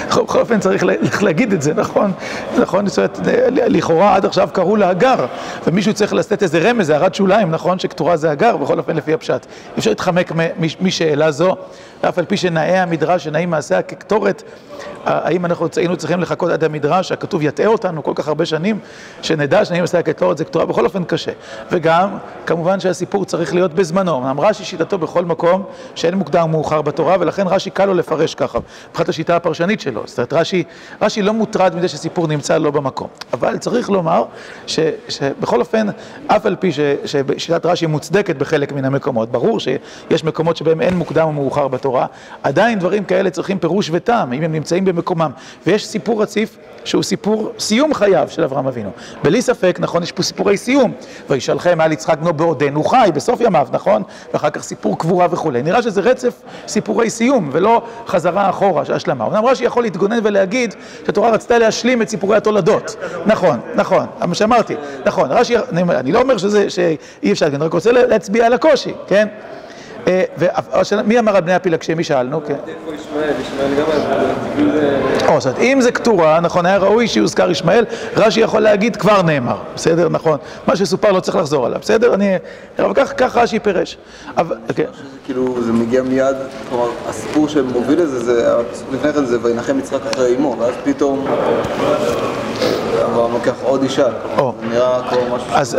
בכל 0.08 0.40
אופן 0.40 0.60
צריך 0.60 1.22
להגיד 1.22 1.52
את 1.52 1.62
זה, 1.62 1.74
נכון? 1.74 2.12
נכון? 2.58 2.86
זאת 2.86 2.98
אומרת, 2.98 3.18
לכאורה 3.52 4.16
עד 4.16 4.24
עכשיו 4.24 4.48
קראו 4.52 4.76
לה 4.76 4.88
הגר, 4.88 5.26
ומישהו 5.66 5.94
צריך 5.94 6.12
לתת 6.12 6.42
איזה 6.42 6.70
רמז, 6.70 6.90
הערת 6.90 7.14
שוליים, 7.14 7.50
נכון? 7.50 7.78
שכתורה 7.78 8.16
זה 8.16 8.30
הגר, 8.30 8.56
בכל 8.56 8.78
אופן 8.78 8.96
לפי 8.96 9.14
הפשט. 9.14 9.46
אי 9.74 9.78
אפשר 9.78 9.90
להתחמק 9.90 10.32
משאלה 10.80 11.30
זו, 11.30 11.56
ואף 12.02 12.18
על 12.18 12.24
פי 12.24 12.36
שנאי 12.36 12.78
המדרש, 12.78 13.24
שנאים 13.24 13.50
מעשיה 13.50 13.82
כקטורת, 13.82 14.42
האם 15.04 15.44
אנחנו 15.44 15.68
היינו 15.76 15.96
צריכים 15.96 16.20
לחכות 16.20 16.50
עד 16.50 16.64
המדרש, 16.64 17.12
הכתוב 17.12 17.42
יטעה 17.42 17.66
אותנו 17.66 18.02
כל 18.02 18.12
כך 18.14 18.28
הרבה 18.28 18.46
שנים, 18.46 18.78
שנדע 19.22 19.64
שנאים 19.64 19.82
מעשיה 19.82 20.02
כקטורת 20.02 20.38
זה 20.38 20.44
כתורה, 20.44 20.66
בכל 20.66 20.84
אופן 20.84 21.04
קשה. 21.04 21.32
וגם, 21.70 22.10
כמובן 22.46 22.80
שהסיפור 22.80 23.24
צריך 23.24 23.54
להיות 23.54 23.74
בזמנו. 23.74 24.18
אמנם 24.18 24.40
רש"י 24.40 24.64
שיטתו 24.64 24.98
בכל 24.98 25.24
מקום, 25.24 25.62
שאין 25.94 26.14
מוקדם 26.14 26.44
ומאוחר 26.44 26.82
בתורה, 26.82 27.16
ולכן 27.20 27.46
רש"י 27.46 27.70
קל 27.70 27.84
לו 27.84 27.94
לפרש 27.94 28.34
ככה. 28.34 28.58
מבחינת 29.00 29.08
השיטה 29.08 29.36
הפרשנית 29.36 29.80
שלו. 29.80 30.02
זאת 30.06 30.18
אומרת, 30.18 30.32
רש"י, 30.32 30.64
רש"י 31.02 31.22
לא 31.22 31.32
מוטרד 31.32 31.76
מזה 31.76 31.88
שסיפור 31.88 32.26
נמצא 32.26 32.58
לא 32.58 32.70
במקום. 32.70 33.08
אבל 33.32 33.58
צריך 33.58 33.90
לומר 33.90 34.24
ש, 34.66 34.78
שבכל 35.08 35.60
אופן, 35.60 35.86
אף 36.26 36.46
על 36.46 36.56
פי 36.56 36.72
ש, 36.72 36.80
ששיטת 37.04 37.66
רש"י 37.66 37.86
מוצדקת 37.86 38.36
בחלק 38.36 38.72
מן 38.72 38.84
המקומות, 38.84 39.32
ברור 39.32 39.60
שיש 39.60 40.24
מקומות 40.24 40.56
שבהם 40.56 40.80
אין 40.80 40.94
מוקדם 40.94 41.28
ומאוחר 41.28 41.68
בתורה, 41.68 42.06
עדיין 42.42 42.78
דברים 42.78 43.04
כאלה 43.04 43.30
צריכים 43.30 43.58
פירוש 43.58 43.90
וטעם, 43.92 44.32
אם 44.32 44.42
הם 44.42 44.52
נמצאים 44.52 44.84
במקומם. 44.84 45.30
ויש 45.66 45.86
סיפור 45.86 46.22
רציף 46.22 46.56
שהוא 46.84 47.02
סיפור 47.02 47.52
סיום 47.58 47.94
חייו 47.94 48.28
של 48.30 48.44
אברהם 48.44 48.66
אבינו. 48.66 48.90
בלי 49.22 49.42
ספק, 49.42 49.76
נכון, 49.80 50.02
יש 50.02 50.12
פה 50.12 50.22
סיפורי 50.22 50.56
סיום. 50.56 50.92
וישאלכם 51.30 51.80
על 51.80 51.92
יצחק 51.92 52.18
בנו 52.18 52.32
בעודנו 52.32 52.84
חי, 52.84 53.10
בסוף 53.14 53.40
ימיו, 53.40 53.68
נכון? 53.72 54.02
ואחר 54.32 54.50
כך 54.50 54.62
סיפור 54.62 54.98
קבורה 54.98 55.26
וכולי. 55.30 55.62
נראה 55.62 55.82
שזה 55.82 56.00
רצף 56.00 56.42
סיפורי 56.68 57.10
סיום, 57.10 57.50
ולא 57.52 57.82
חזרה 58.06 58.50
אחורה 58.50 58.84
של 58.90 58.96
השלמה. 58.96 59.26
אמנם 59.26 59.44
רש"י 59.44 59.64
יכול 59.64 59.82
להתגונן 59.82 60.18
ולהגיד 60.22 60.74
שהתורה 61.06 61.30
רצתה 61.30 61.58
להשלים 61.58 62.02
את 62.02 62.08
סיפורי 62.08 62.36
התולדות. 62.36 62.96
נכון, 63.26 63.60
נכון, 63.74 64.06
מה 64.26 64.34
שאמרתי, 64.34 64.74
נכון. 65.04 65.32
רש"י, 65.32 65.56
אני 65.72 66.12
לא 66.12 66.20
אומר 66.20 66.36
שאי 66.68 67.32
אפשר, 67.32 67.46
אני 67.46 67.56
רק 67.56 67.72
רוצה 67.72 67.92
להצביע 67.92 68.46
על 68.46 68.52
הקושי, 68.52 68.92
כן? 69.06 69.28
מי 71.04 71.18
אמר 71.18 71.36
על 71.36 71.42
בני 71.42 71.54
הפילגשים? 71.54 71.96
מי 71.96 72.04
שאלנו? 72.04 72.40
כן. 72.46 72.54
זאת 72.96 73.06
אומרת, 75.46 75.58
אם 75.58 75.78
זה 75.80 75.92
כתורה, 75.92 76.40
נכון, 76.40 76.66
היה 76.66 76.78
ראוי 76.78 77.08
שיוזכר 77.08 77.50
ישמעאל, 77.50 77.84
רש"י 78.16 78.40
יכול 78.40 78.60
להגיד 78.60 78.96
כבר 78.96 79.22
נאמר, 79.22 79.56
בסדר? 79.74 80.08
נכון. 80.08 80.38
מה 80.66 80.76
שסופר 80.76 81.12
לא 81.12 81.20
צריך 81.20 81.36
לחזור 81.36 81.66
עליו, 81.66 81.80
בסדר? 81.80 82.14
אני... 82.14 82.36
אבל 82.78 82.94
כך 82.94 83.36
רש"י 83.36 83.58
פירש. 83.58 83.96
כן. 84.76 84.84
כאילו, 85.24 85.62
זה 85.62 85.72
מגיע 85.72 86.02
מיד, 86.02 86.36
כלומר, 86.68 86.88
הסיפור 87.08 87.48
שמוביל 87.48 88.02
לזה, 88.02 88.24
זה, 88.24 88.54
לפני 88.92 89.12
כן 89.12 89.24
זה 89.24 89.38
וינחם 89.42 89.78
יצחק 89.78 90.06
אחרי 90.14 90.36
אמו, 90.36 90.56
ואז 90.58 90.74
פתאום... 90.84 91.26
אברהם 93.04 93.32
לוקח 93.32 93.54
עוד 93.62 93.82
אישה, 93.82 94.06
זה 94.36 94.42
נראה 94.68 95.00
כמו 95.10 95.36
משהו... 95.36 95.54
אז 95.54 95.76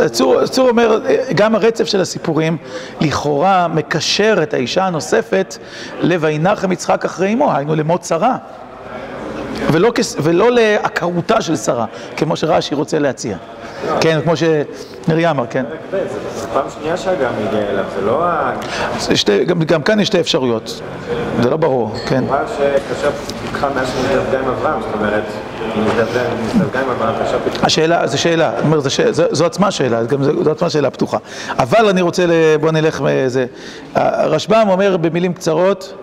צור 0.50 0.68
אומר, 0.68 1.00
גם 1.34 1.54
הרצף 1.54 1.84
של 1.84 2.00
הסיפורים 2.00 2.56
לכאורה 3.00 3.68
מקשר 3.68 4.38
את 4.42 4.54
האישה 4.54 4.86
הנוספת 4.86 5.56
ל"וינחם 6.00 6.72
יצחק 6.72 7.04
אחרי 7.04 7.32
אמו", 7.32 7.52
היינו 7.52 7.74
למות 7.74 8.04
שרה. 8.04 8.36
ולא, 9.72 9.92
ולא 10.22 10.50
לעקרותה 10.50 11.40
של 11.40 11.56
שרה, 11.56 11.86
כמו 12.16 12.36
שרש"י 12.36 12.74
רוצה 12.74 12.98
להציע. 12.98 13.36
כן, 14.00 14.20
כמו 14.24 14.32
שנריה 14.36 15.30
אמר, 15.30 15.44
כן. 15.50 15.64
זה 16.36 16.46
פעם 16.52 16.64
שנייה 16.78 16.96
שהגר 16.96 17.28
מגיע 17.46 17.60
אליו, 17.70 17.84
זה 17.94 18.06
לא 18.06 18.24
ה... 18.24 18.52
גם 19.66 19.82
כאן 19.82 20.00
יש 20.00 20.06
שתי 20.06 20.20
אפשרויות, 20.20 20.80
זה 21.42 21.50
לא 21.50 21.56
ברור, 21.56 21.94
כן. 22.06 22.24
הוא 22.28 22.28
אמר 22.28 22.44
שקשה 22.46 23.10
פיתחה 23.42 23.68
מאז 23.74 23.88
שנזדווגה 23.88 24.38
עם 24.38 24.48
אברהם, 24.48 24.80
זאת 24.82 24.94
אומרת, 24.94 25.24
אם 25.76 25.82
נזדווגה 26.44 26.80
עם 26.80 26.90
אברהם. 26.90 27.14
השאלה, 27.62 28.06
זו 28.06 28.22
שאלה, 28.22 28.52
זו 29.10 29.46
עצמה 29.46 29.70
שאלה, 29.70 30.00
זו 30.40 30.50
עצמה 30.50 30.70
שאלה 30.70 30.90
פתוחה. 30.90 31.18
אבל 31.58 31.88
אני 31.88 32.02
רוצה, 32.02 32.26
בוא 32.60 32.70
נלך 32.70 33.00
מזה. 33.00 33.46
הרשב"ם 33.94 34.66
אומר 34.70 34.96
במילים 34.96 35.32
קצרות, 35.32 35.94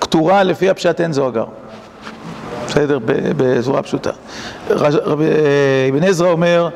כתורה 0.00 0.42
לפי 0.42 0.70
הפשט 0.70 1.00
אין 1.00 1.12
זו 1.12 1.26
הגר. 1.26 1.44
בסדר? 2.66 2.98
בצורה 3.36 3.82
פשוטה. 3.82 4.10
אבן 4.70 6.04
עזרא 6.04 6.30
אומר, 6.30 6.68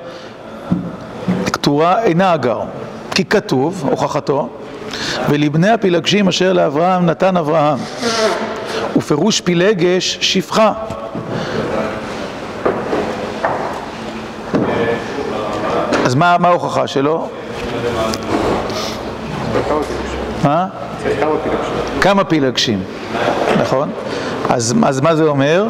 כתורה 1.53 2.03
אינה 2.03 2.33
הגר, 2.33 2.61
כי 3.15 3.25
כתוב, 3.25 3.85
הוכחתו, 3.91 4.49
ולבני 5.29 5.71
הפילגשים 5.71 6.29
אשר 6.29 6.53
לאברהם 6.53 7.07
נתן 7.07 7.37
אברהם, 7.37 7.79
ופירוש 8.97 9.41
פילגש 9.41 10.19
שפחה. 10.21 10.73
אז 16.05 16.15
מה 16.15 16.37
ההוכחה 16.45 16.87
שלו? 16.87 17.29
מה? 20.45 20.67
כמה 22.01 22.25
פילגשים, 22.25 22.83
נכון? 23.61 23.91
אז, 24.49 24.75
אז 24.85 25.01
מה 25.01 25.17
זה 25.17 25.25
אומר? 25.25 25.67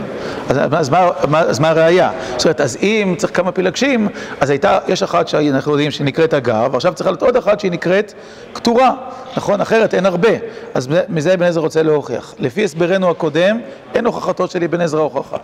אז, 0.49 0.59
אז, 0.73 0.89
מה, 0.89 1.11
מה, 1.29 1.41
אז 1.41 1.59
מה 1.59 1.69
הראייה? 1.69 2.11
זאת 2.37 2.45
אומרת, 2.45 2.61
אז 2.61 2.79
אם 2.83 3.15
צריך 3.19 3.37
כמה 3.37 3.53
פילגשים, 3.53 4.09
אז 4.41 4.51
הייתה, 4.51 4.79
יש 4.89 5.03
אחת 5.03 5.29
שאנחנו 5.29 5.73
יודעים 5.73 5.91
שנקראת 5.91 6.35
אגב, 6.35 6.69
ועכשיו 6.73 6.95
צריכה 6.95 7.11
להיות 7.11 7.23
עוד 7.23 7.37
אחת 7.37 7.61
שהיא 7.61 7.73
נקראת 7.73 8.13
כתורה, 8.55 8.93
נכון? 9.37 9.61
אחרת 9.61 9.95
אין 9.95 10.07
הרבה. 10.07 10.29
אז 10.75 10.89
מזה 11.09 11.35
אבן 11.35 11.47
עזרא 11.47 11.63
רוצה 11.63 11.83
להוכיח. 11.83 12.35
לפי 12.39 12.65
הסברנו 12.65 13.11
הקודם, 13.11 13.59
אין 13.95 14.07
הוכחתו 14.07 14.49
של 14.49 14.65
אבן 14.65 14.81
עזרא 14.81 15.01
הוכחה. 15.01 15.37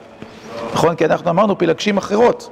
נכון? 0.72 0.94
כי 0.94 1.04
אנחנו 1.04 1.30
אמרנו 1.30 1.58
פילגשים 1.58 1.96
אחרות. 1.96 2.48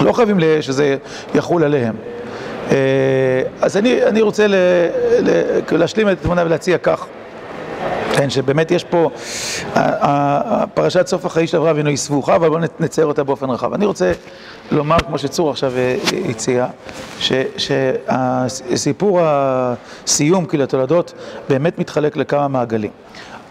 לא 0.00 0.12
חייבים 0.12 0.40
שזה 0.60 0.96
יחול 1.34 1.64
עליהם. 1.64 1.94
אה, 2.70 2.76
אז 3.60 3.76
אני, 3.76 4.04
אני 4.04 4.22
רוצה 4.22 4.46
ל, 4.46 4.54
ל, 5.20 5.60
להשלים 5.70 6.08
את 6.08 6.18
התמונה 6.20 6.44
ולהציע 6.44 6.78
כך. 6.78 7.06
כן, 8.16 8.30
שבאמת 8.30 8.70
יש 8.70 8.84
פה, 8.84 9.10
פרשת 10.74 11.06
סוף 11.06 11.24
החיים 11.24 11.46
של 11.46 11.66
אבינו 11.66 11.88
היא 11.88 11.96
סבוכה, 11.96 12.36
אבל 12.36 12.48
בואו 12.48 12.60
נצייר 12.80 13.06
אותה 13.06 13.24
באופן 13.24 13.50
רחב. 13.50 13.72
אני 13.72 13.86
רוצה 13.86 14.12
לומר, 14.70 14.98
כמו 14.98 15.18
שצור 15.18 15.50
עכשיו 15.50 15.72
אה, 15.76 15.96
הציע, 16.28 16.66
שהסיפור 17.56 19.20
הסיום, 19.22 20.46
כאילו 20.46 20.64
התולדות, 20.64 21.12
באמת 21.48 21.78
מתחלק 21.78 22.16
לכמה 22.16 22.48
מעגלים. 22.48 22.90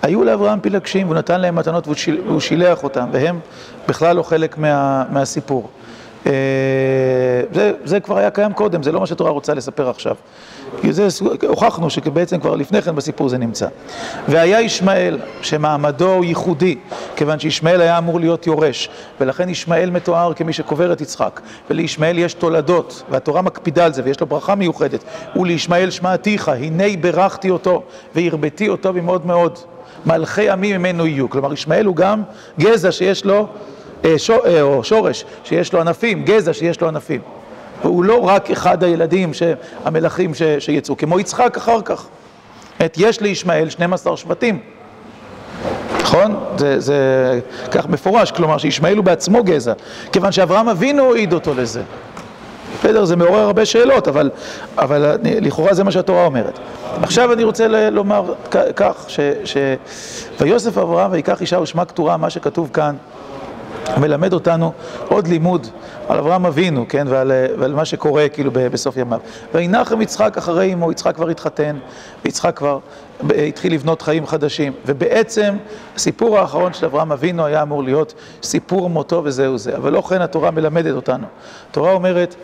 היו 0.01 0.23
לאברהם 0.23 0.59
פילגשים, 0.59 1.07
והוא 1.07 1.17
נתן 1.17 1.41
להם 1.41 1.55
מתנות 1.55 1.87
והוא 1.87 2.39
שילח 2.39 2.83
אותם, 2.83 3.09
והם 3.11 3.39
בכלל 3.87 4.15
לא 4.15 4.23
חלק 4.23 4.57
מה, 4.57 5.03
מהסיפור. 5.09 5.69
אה, 6.25 6.31
זה, 7.53 7.71
זה 7.85 7.99
כבר 7.99 8.17
היה 8.17 8.29
קיים 8.29 8.53
קודם, 8.53 8.83
זה 8.83 8.91
לא 8.91 8.99
מה 8.99 9.05
שהתורה 9.07 9.31
רוצה 9.31 9.53
לספר 9.53 9.89
עכשיו. 9.89 10.15
זה, 10.89 11.07
הוכחנו 11.47 11.89
שבעצם 11.89 12.39
כבר 12.39 12.55
לפני 12.55 12.81
כן 12.81 12.95
בסיפור 12.95 13.29
זה 13.29 13.37
נמצא. 13.37 13.67
והיה 14.27 14.61
ישמעאל, 14.61 15.19
שמעמדו 15.41 16.13
הוא 16.13 16.25
ייחודי, 16.25 16.77
כיוון 17.15 17.39
שישמעאל 17.39 17.81
היה 17.81 17.97
אמור 17.97 18.19
להיות 18.19 18.47
יורש, 18.47 18.89
ולכן 19.19 19.49
ישמעאל 19.49 19.89
מתואר 19.89 20.33
כמי 20.33 20.53
שקובר 20.53 20.93
את 20.93 21.01
יצחק, 21.01 21.41
ולישמעאל 21.69 22.19
יש 22.19 22.33
תולדות, 22.33 23.03
והתורה 23.09 23.41
מקפידה 23.41 23.85
על 23.85 23.93
זה, 23.93 24.01
ויש 24.05 24.19
לו 24.19 24.27
ברכה 24.27 24.55
מיוחדת. 24.55 25.03
ולישמעאל 25.35 25.89
שמעתיך, 25.89 26.49
הנה 26.49 26.83
ברכתי 27.01 27.49
אותו, 27.49 27.83
והרביתי 28.15 28.69
אותו 28.69 28.93
במאוד 28.93 29.25
מאוד. 29.25 29.59
מלכי 30.05 30.49
עמי 30.49 30.77
ממנו 30.77 31.05
יהיו. 31.07 31.29
כלומר, 31.29 31.53
ישמעאל 31.53 31.85
הוא 31.85 31.95
גם 31.95 32.23
גזע 32.59 32.91
שיש 32.91 33.25
לו, 33.25 33.47
או 34.61 34.83
שורש, 34.83 35.25
שיש 35.43 35.73
לו 35.73 35.79
ענפים, 35.81 36.23
גזע 36.25 36.53
שיש 36.53 36.81
לו 36.81 36.87
ענפים. 36.87 37.21
והוא 37.83 38.03
לא 38.03 38.19
רק 38.27 38.51
אחד 38.51 38.83
הילדים, 38.83 39.31
המלכים 39.85 40.31
שיצאו, 40.59 40.97
כמו 40.97 41.19
יצחק 41.19 41.57
אחר 41.57 41.81
כך. 41.81 42.05
את 42.85 42.93
יש 42.97 43.21
לישמעאל 43.21 43.69
12 43.69 44.17
שבטים. 44.17 44.59
נכון? 46.01 46.35
זה, 46.57 46.79
זה 46.79 46.95
כך 47.71 47.87
מפורש, 47.87 48.31
כלומר 48.31 48.57
שישמעאל 48.57 48.97
הוא 48.97 49.05
בעצמו 49.05 49.43
גזע, 49.43 49.73
כיוון 50.11 50.31
שאברהם 50.31 50.69
אבינו 50.69 51.13
העיד 51.13 51.33
אותו 51.33 51.53
לזה. 51.53 51.81
בסדר, 52.79 53.05
זה 53.05 53.15
מעורר 53.15 53.39
הרבה 53.39 53.65
שאלות, 53.65 54.07
אבל, 54.07 54.29
אבל 54.77 55.15
לכאורה 55.23 55.73
זה 55.73 55.83
מה 55.83 55.91
שהתורה 55.91 56.25
אומרת. 56.25 56.59
עכשיו 57.01 57.33
אני 57.33 57.43
רוצה 57.43 57.67
ל- 57.67 57.89
לומר 57.89 58.33
כך, 58.75 59.05
ש, 59.07 59.19
ש... 59.45 59.57
ויוסף 60.41 60.77
אברהם 60.77 61.11
ויקח 61.11 61.41
אישה 61.41 61.59
ושמה 61.59 61.85
כתורה, 61.85 62.17
מה 62.17 62.29
שכתוב 62.29 62.69
כאן, 62.73 62.95
מלמד 63.97 64.33
אותנו 64.33 64.71
עוד 65.07 65.27
לימוד 65.27 65.67
על 66.07 66.17
אברהם 66.17 66.45
אבינו, 66.45 66.85
כן, 66.89 67.07
ועל, 67.09 67.31
ועל 67.59 67.73
מה 67.73 67.85
שקורה 67.85 68.29
כאילו 68.29 68.51
בסוף 68.53 68.97
ימיו. 68.97 69.19
וינחם 69.53 70.01
יצחק 70.01 70.37
אחרי 70.37 70.73
אמו, 70.73 70.91
יצחק 70.91 71.15
כבר 71.15 71.29
התחתן, 71.29 71.77
ויצחק 72.25 72.57
כבר 72.57 72.79
התחיל 73.29 73.73
לבנות 73.73 74.01
חיים 74.01 74.25
חדשים. 74.25 74.73
ובעצם 74.85 75.55
הסיפור 75.95 76.39
האחרון 76.39 76.73
של 76.73 76.85
אברהם 76.85 77.11
אבינו 77.11 77.45
היה 77.45 77.61
אמור 77.61 77.83
להיות 77.83 78.13
סיפור 78.43 78.89
מותו 78.89 79.21
וזהו 79.23 79.57
זה. 79.57 79.75
אבל 79.77 79.93
לא 79.93 80.01
כן 80.01 80.21
התורה 80.21 80.51
מלמדת 80.51 80.95
אותנו. 80.95 81.27
התורה 81.71 81.91
אומרת 81.91 82.35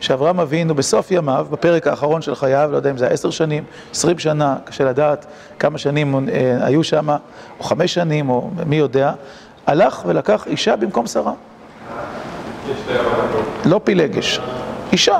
שאברהם 0.00 0.40
אבינו 0.40 0.74
בסוף 0.74 1.10
ימיו, 1.10 1.46
בפרק 1.50 1.86
האחרון 1.86 2.22
של 2.22 2.34
חייו, 2.34 2.68
לא 2.72 2.76
יודע 2.76 2.90
אם 2.90 2.96
זה 2.96 3.06
עשר 3.06 3.30
שנים, 3.30 3.64
עשרים 3.90 4.18
שנה, 4.18 4.56
קשה 4.64 4.84
לדעת 4.84 5.26
כמה 5.58 5.78
שנים 5.78 6.28
אה, 6.28 6.66
היו 6.66 6.84
שם, 6.84 7.08
או 7.58 7.64
חמש 7.64 7.94
שנים, 7.94 8.30
או 8.30 8.50
מי 8.66 8.76
יודע, 8.76 9.12
הלך 9.68 10.02
ולקח 10.06 10.46
אישה 10.46 10.76
במקום 10.76 11.06
שרה. 11.06 11.32
לא 13.64 13.80
פילגש, 13.84 14.40
אישה. 14.92 15.18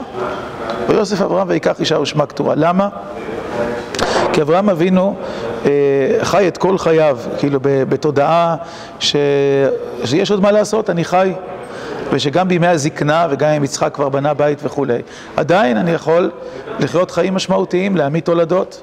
ויוסף 0.89 1.21
אברהם 1.21 1.49
ויקח 1.49 1.81
אישה 1.81 2.01
ושמה 2.01 2.27
כתורה. 2.27 2.55
למה? 2.57 2.89
כי 4.33 4.43
אברהם 4.43 4.71
אבינו 4.71 5.15
אה, 5.65 5.71
חי 6.23 6.49
את 6.49 6.59
כל 6.59 6.79
חייו, 6.79 7.19
כאילו 7.39 7.59
בתודעה 7.63 8.57
ש... 9.01 9.17
שיש 10.05 10.31
עוד 10.31 10.41
מה 10.41 10.51
לעשות, 10.51 10.91
אני 10.91 11.05
חי, 11.05 11.33
ושגם 12.13 12.49
בימי 12.49 12.67
הזקנה 12.67 13.27
וגם 13.31 13.51
אם 13.51 13.65
יצחק 13.65 13.95
כבר 13.95 14.09
בנה 14.09 14.35
בית 14.35 14.59
וכולי, 14.63 14.99
עדיין 15.37 15.77
אני 15.77 15.91
יכול 15.91 16.31
לחיות 16.81 17.11
חיים 17.11 17.35
משמעותיים, 17.35 17.97
להעמיד 17.97 18.25
תולדות. 18.25 18.83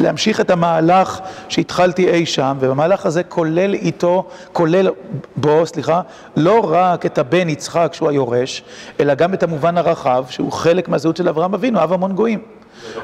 להמשיך 0.00 0.40
את 0.40 0.50
המהלך 0.50 1.20
שהתחלתי 1.48 2.08
אי 2.08 2.26
שם, 2.26 2.56
ובמהלך 2.60 3.06
הזה 3.06 3.22
כולל 3.22 3.74
איתו, 3.74 4.28
כולל 4.52 4.88
בו, 5.36 5.66
סליחה, 5.66 6.00
לא 6.36 6.60
רק 6.72 7.06
את 7.06 7.18
הבן 7.18 7.48
יצחק 7.48 7.90
שהוא 7.92 8.08
היורש, 8.08 8.62
אלא 9.00 9.14
גם 9.14 9.34
את 9.34 9.42
המובן 9.42 9.78
הרחב, 9.78 10.24
שהוא 10.28 10.52
חלק 10.52 10.88
מהזהות 10.88 11.16
של 11.16 11.28
אברהם 11.28 11.54
אבינו, 11.54 11.82
אב 11.82 11.92
המון 11.92 12.12
גויים. 12.12 12.42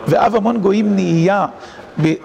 ואב 0.08 0.36
המון 0.36 0.58
גויים 0.58 0.94
נהיה 0.94 1.46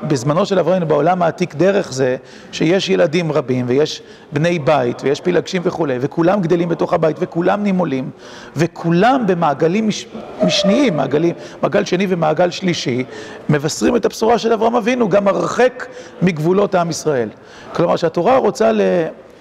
בזמנו 0.04 0.46
של 0.46 0.60
אברהם 0.60 0.88
בעולם 0.88 1.22
העתיק 1.22 1.56
דרך 1.56 1.94
זה 1.94 2.16
שיש 2.52 2.90
ילדים 2.90 3.32
רבים 3.32 3.66
ויש 3.68 4.02
בני 4.32 4.60
בית 4.60 5.02
ויש 5.04 5.22
פילגשים 5.22 5.62
וכולי 5.66 5.98
וכולם 6.02 6.42
גדלים 6.42 6.70
בתוך 6.70 6.94
הבית 6.94 7.18
וכולם 7.20 7.64
נימולים 7.64 8.10
וכולם 8.56 9.28
במעגלים 9.28 9.88
מש, 9.88 10.06
משניים, 10.44 10.98
מעגלים, 10.98 11.36
מעגל 11.62 11.86
שני 11.86 12.06
ומעגל 12.10 12.52
שלישי 12.52 13.04
מבשרים 13.50 13.96
את 13.96 14.06
הבשורה 14.06 14.38
של 14.38 14.54
אברהם 14.54 14.76
אבינו 14.76 15.10
גם 15.10 15.28
הרחק 15.28 15.86
מגבולות 16.22 16.76
עם 16.76 16.90
ישראל. 16.90 17.30
כלומר 17.74 17.96
שהתורה 17.96 18.38
רוצה 18.38 18.72
ל, 18.72 18.82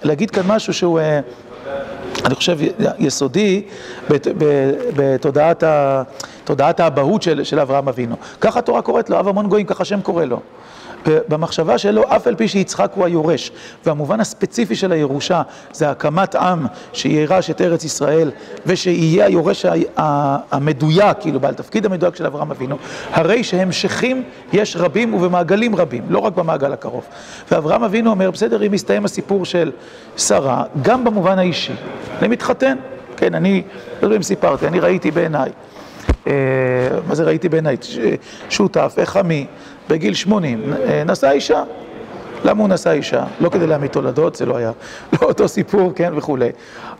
להגיד 0.03 0.31
כאן 0.31 0.43
משהו 0.47 0.73
שהוא 0.73 0.99
אה, 0.99 1.19
אני 2.25 2.35
חושב 2.35 2.57
יסודי 2.99 3.63
בתודעת 4.95 5.63
ה... 5.63 6.03
תודעת 6.47 6.79
האבהות 6.79 7.21
של, 7.21 7.43
של 7.43 7.59
אברהם 7.59 7.87
אבינו. 7.87 8.15
ככה 8.41 8.59
התורה 8.59 8.81
קוראת 8.81 9.09
לו, 9.09 9.19
אב 9.19 9.27
המון 9.27 9.47
גויים, 9.47 9.65
ככה 9.65 9.81
השם 9.81 10.01
קורא 10.01 10.25
לו. 10.25 10.39
במחשבה 11.05 11.77
שלו, 11.77 12.03
אף 12.07 12.27
על 12.27 12.35
פי 12.35 12.47
שיצחק 12.47 12.91
הוא 12.95 13.05
היורש, 13.05 13.51
והמובן 13.85 14.19
הספציפי 14.19 14.75
של 14.75 14.91
הירושה 14.91 15.41
זה 15.73 15.89
הקמת 15.89 16.35
עם 16.35 16.65
שירש 16.93 17.49
את 17.49 17.61
ארץ 17.61 17.83
ישראל 17.83 18.31
ושיהיה 18.65 19.25
היורש 19.25 19.65
המדויק, 20.51 21.17
כאילו 21.19 21.39
בעל 21.39 21.53
תפקיד 21.53 21.85
המדויק 21.85 22.15
של 22.15 22.25
אברהם 22.25 22.51
אבינו, 22.51 22.77
הרי 23.11 23.43
שהמשכים 23.43 24.23
יש 24.53 24.75
רבים 24.75 25.13
ובמעגלים 25.13 25.75
רבים, 25.75 26.03
לא 26.09 26.19
רק 26.19 26.33
במעגל 26.33 26.73
הקרוב. 26.73 27.05
ואברהם 27.51 27.83
אבינו 27.83 28.09
אומר, 28.09 28.31
בסדר, 28.31 28.67
אם 28.67 28.71
מסתיים 28.71 29.05
הסיפור 29.05 29.45
של 29.45 29.71
שרה, 30.17 30.63
גם 30.81 31.03
במובן 31.03 31.39
האישי, 31.39 31.73
אני 32.19 32.27
מתחתן, 32.27 32.77
כן, 33.17 33.35
אני, 33.35 33.63
לא 34.01 34.07
יודע 34.07 34.15
אם 34.15 34.23
סיפרתי, 34.23 34.67
אני 34.67 34.79
ראיתי 34.79 35.11
בעיניי. 35.11 35.51
אה, 36.27 36.99
מה 37.07 37.15
זה 37.15 37.23
ראיתי 37.23 37.49
בעיניי? 37.49 37.77
שותף, 38.49 38.95
איך 38.97 39.17
עמי, 39.17 39.45
בגיל 39.89 40.13
80, 40.13 40.73
אה, 40.73 41.03
נשא 41.03 41.31
אישה. 41.31 41.63
למה 42.43 42.61
הוא 42.61 42.69
נשא 42.69 42.91
אישה? 42.91 43.23
לא 43.39 43.49
כדי 43.49 43.67
להעמיד 43.67 43.91
תולדות, 43.91 44.35
זה 44.35 44.45
לא 44.45 44.57
היה, 44.57 44.71
לא 45.13 45.27
אותו 45.27 45.47
סיפור, 45.47 45.91
כן, 45.95 46.13
וכולי. 46.15 46.49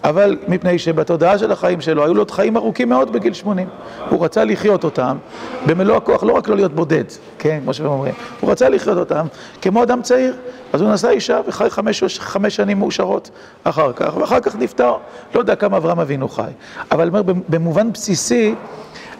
אבל 0.03 0.37
מפני 0.47 0.79
שבתודעה 0.79 1.37
של 1.37 1.51
החיים 1.51 1.81
שלו 1.81 2.03
היו 2.03 2.13
לו 2.13 2.21
עוד 2.21 2.31
חיים 2.31 2.57
ארוכים 2.57 2.89
מאוד 2.89 3.13
בגיל 3.13 3.33
80. 3.33 3.67
הוא 4.09 4.25
רצה 4.25 4.43
לחיות 4.43 4.83
אותם 4.83 5.17
במלוא 5.65 5.97
הכוח, 5.97 6.23
לא 6.23 6.33
רק 6.33 6.47
לא 6.47 6.55
להיות 6.55 6.73
בודד, 6.73 7.03
כן, 7.39 7.59
כמו 7.63 7.73
שהם 7.73 7.85
אומרים. 7.85 8.13
הוא 8.39 8.51
רצה 8.51 8.69
לחיות 8.69 8.97
אותם 8.97 9.27
כמו 9.61 9.83
אדם 9.83 10.01
צעיר. 10.01 10.35
אז 10.73 10.81
הוא 10.81 10.93
נשא 10.93 11.09
אישה 11.09 11.39
וחי 11.47 11.69
חמש, 11.69 12.19
חמש 12.19 12.55
שנים 12.55 12.79
מאושרות 12.79 13.29
אחר 13.63 13.93
כך, 13.93 14.17
ואחר 14.17 14.39
כך 14.39 14.55
נפטר. 14.55 14.93
לא 15.35 15.39
יודע 15.39 15.55
כמה 15.55 15.77
אברהם 15.77 15.99
אבינו 15.99 16.29
חי. 16.29 16.51
אבל 16.91 17.09
במובן 17.49 17.93
בסיסי, 17.93 18.55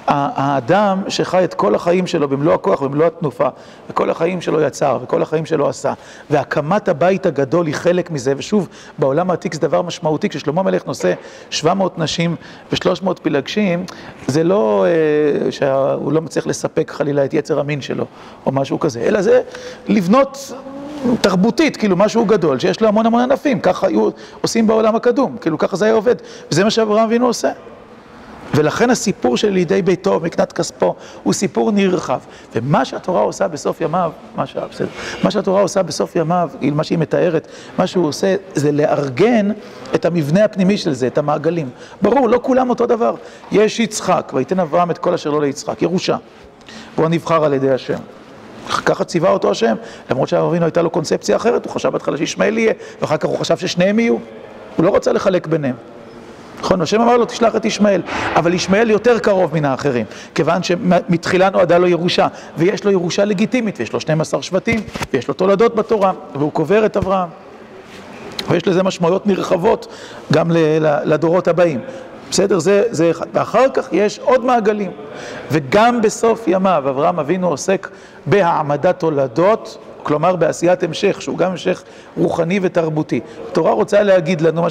האדם 0.08 1.04
שחי 1.08 1.44
את 1.44 1.54
כל 1.54 1.76
החיים 1.76 2.08
שלו 2.08 2.28
במלוא 2.28 2.54
הכוח, 2.54 2.82
במלוא 2.82 3.06
התנופה, 3.06 3.48
וכל 3.90 4.10
החיים 4.10 4.42
שלו 4.42 4.62
יצר, 4.62 5.00
וכל 5.04 5.22
החיים 5.22 5.46
שלו 5.46 5.70
עשה, 5.70 5.94
והקמת 6.30 6.88
הבית 6.88 7.26
הגדול 7.26 7.66
היא 7.66 7.76
חלק 7.76 8.12
מזה, 8.12 8.34
ושוב, 8.38 8.68
בעולם 9.00 9.30
העתיק 9.30 9.54
זה 9.54 9.60
דבר 9.60 9.82
משמעותי, 9.82 10.30
כששלמה 10.30 10.62
המלך 10.62 10.86
נושא 10.86 11.14
700 11.50 12.00
נשים 12.00 12.36
ו-300 12.72 13.14
פילגשים, 13.22 13.86
זה 14.28 14.44
לא 14.44 14.86
אה, 14.86 15.52
שהוא 15.52 16.12
לא 16.12 16.22
מצליח 16.22 16.48
לספק 16.48 16.92
חלילה 16.92 17.26
את 17.26 17.34
יצר 17.34 17.60
המין 17.60 17.82
שלו, 17.82 18.06
או 18.46 18.52
משהו 18.52 18.80
כזה, 18.80 19.00
אלא 19.00 19.22
זה 19.22 19.42
לבנות 19.88 20.52
תרבותית, 21.22 21.78
כאילו 21.78 21.96
משהו 21.96 22.26
גדול, 22.26 22.60
שיש 22.60 22.82
לו 22.82 22.88
המון 22.88 23.06
המון 23.06 23.22
ענפים, 23.22 23.60
ככה 23.60 23.88
היו 23.88 24.10
עושים 24.42 24.68
בעולם 24.68 24.96
הקדום, 24.96 25.38
כאילו 25.42 25.58
ככה 25.58 25.76
זה 25.76 25.86
היה 25.86 25.94
עובד, 25.94 26.16
וזה 26.52 26.64
מה 26.64 26.72
שאברהם 26.72 27.04
אבינו 27.04 27.26
עושה. 27.26 27.52
ולכן 28.58 28.90
הסיפור 28.90 29.38
של 29.38 29.50
לידי 29.50 29.82
ביתו 29.82 30.20
ומקנת 30.22 30.54
כספו 30.54 30.96
הוא 31.24 31.34
סיפור 31.34 31.72
נרחב. 31.72 32.20
ומה 32.56 32.86
שהתורה 32.86 33.22
עושה 33.22 33.48
בסוף 33.48 33.82
ימיו, 33.82 34.12
מה, 34.36 34.46
שה, 34.46 34.68
בסדר, 34.72 34.88
מה 35.24 35.32
שהתורה 35.32 35.62
עושה 35.62 35.84
בסוף 35.84 36.16
ימיו, 36.16 36.50
מה 36.62 36.84
שהיא 36.84 36.98
מתארת, 36.98 37.48
מה 37.78 37.88
שהוא 37.88 38.08
עושה 38.08 38.36
זה 38.56 38.72
לארגן 38.72 39.52
את 39.96 40.06
המבנה 40.06 40.46
הפנימי 40.46 40.78
של 40.78 40.94
זה, 40.94 41.08
את 41.08 41.18
המעגלים. 41.18 41.70
ברור, 42.02 42.30
לא 42.30 42.40
כולם 42.44 42.70
אותו 42.70 42.86
דבר. 42.86 43.16
יש 43.52 43.80
יצחק, 43.80 44.32
ויתן 44.36 44.60
אברהם 44.60 44.92
את 44.92 44.98
כל 44.98 45.14
אשר 45.14 45.30
לא 45.30 45.42
ליצחק, 45.42 45.82
ירושה. 45.82 46.18
והוא 46.98 47.10
נבחר 47.10 47.46
על 47.46 47.54
ידי 47.54 47.72
השם. 47.72 48.00
ככה 48.86 49.04
ציווה 49.04 49.32
אותו 49.32 49.52
השם, 49.52 49.76
למרות 50.12 50.30
שאברהם 50.30 50.64
הייתה 50.64 50.82
לו 50.82 50.90
קונספציה 50.90 51.36
אחרת, 51.36 51.66
הוא 51.66 51.74
חשב 51.74 51.90
בהתחלה 51.90 52.18
שישמעאל 52.18 52.58
יהיה, 52.58 52.74
ואחר 53.02 53.18
כך 53.18 53.26
הוא 53.26 53.38
חשב 53.38 53.58
ששניהם 53.58 54.00
יהיו. 54.00 54.18
הוא 54.76 54.86
לא 54.86 54.96
רצה 54.96 55.14
לחלק 55.14 55.48
ביניהם. 55.48 55.76
נכון, 56.60 56.82
השם 56.82 57.02
אמר 57.02 57.18
לו 57.18 57.26
תשלח 57.26 57.56
את 57.56 57.66
ישמעאל, 57.66 58.02
אבל 58.36 58.54
ישמעאל 58.54 58.90
יותר 58.90 59.20
קרוב 59.20 59.54
מן 59.54 59.66
האחרים, 59.66 60.06
כיוון 60.36 60.64
שמתחילה 60.64 61.50
נועדה 61.50 61.78
לו 61.78 61.88
ירושה, 61.88 62.28
ויש 62.58 62.84
לו 62.84 62.92
ירושה 62.92 63.26
לגיטימית, 63.26 63.80
ויש 63.80 63.94
לו 63.94 64.00
12 64.00 64.42
שבטים, 64.42 64.80
ויש 65.14 65.28
לו 65.28 65.34
תולדות 65.34 65.76
בתורה, 65.76 66.12
והוא 66.36 66.52
קובר 66.52 66.86
את 66.86 66.98
אברהם. 66.98 67.30
ויש 68.50 68.68
לזה 68.68 68.84
משמעויות 68.84 69.28
נרחבות 69.28 69.88
גם 70.34 70.52
לדורות 71.06 71.48
הבאים. 71.48 71.80
בסדר? 72.32 72.60
זה, 72.60 72.84
זה 72.90 73.12
אחד. 73.12 73.26
ואחר 73.34 73.70
כך 73.74 73.88
יש 73.92 74.20
עוד 74.20 74.46
מעגלים. 74.46 74.92
וגם 75.52 76.02
בסוף 76.02 76.44
ימיו 76.48 76.84
אברהם 76.90 77.20
אבינו 77.20 77.48
עוסק 77.48 77.90
בהעמדת 78.26 79.00
תולדות 79.00 79.78
כלומר 80.04 80.36
בעשיית 80.36 80.84
המשך, 80.84 81.22
שהוא 81.22 81.38
גם 81.38 81.52
המשך 81.52 81.84
רוחני 82.18 82.60
ותרבותי. 82.62 83.20
התורה 83.52 83.72
רוצה 83.72 84.04
להגיד 84.04 84.42
לנו 84.42 84.62
מה 84.62 84.68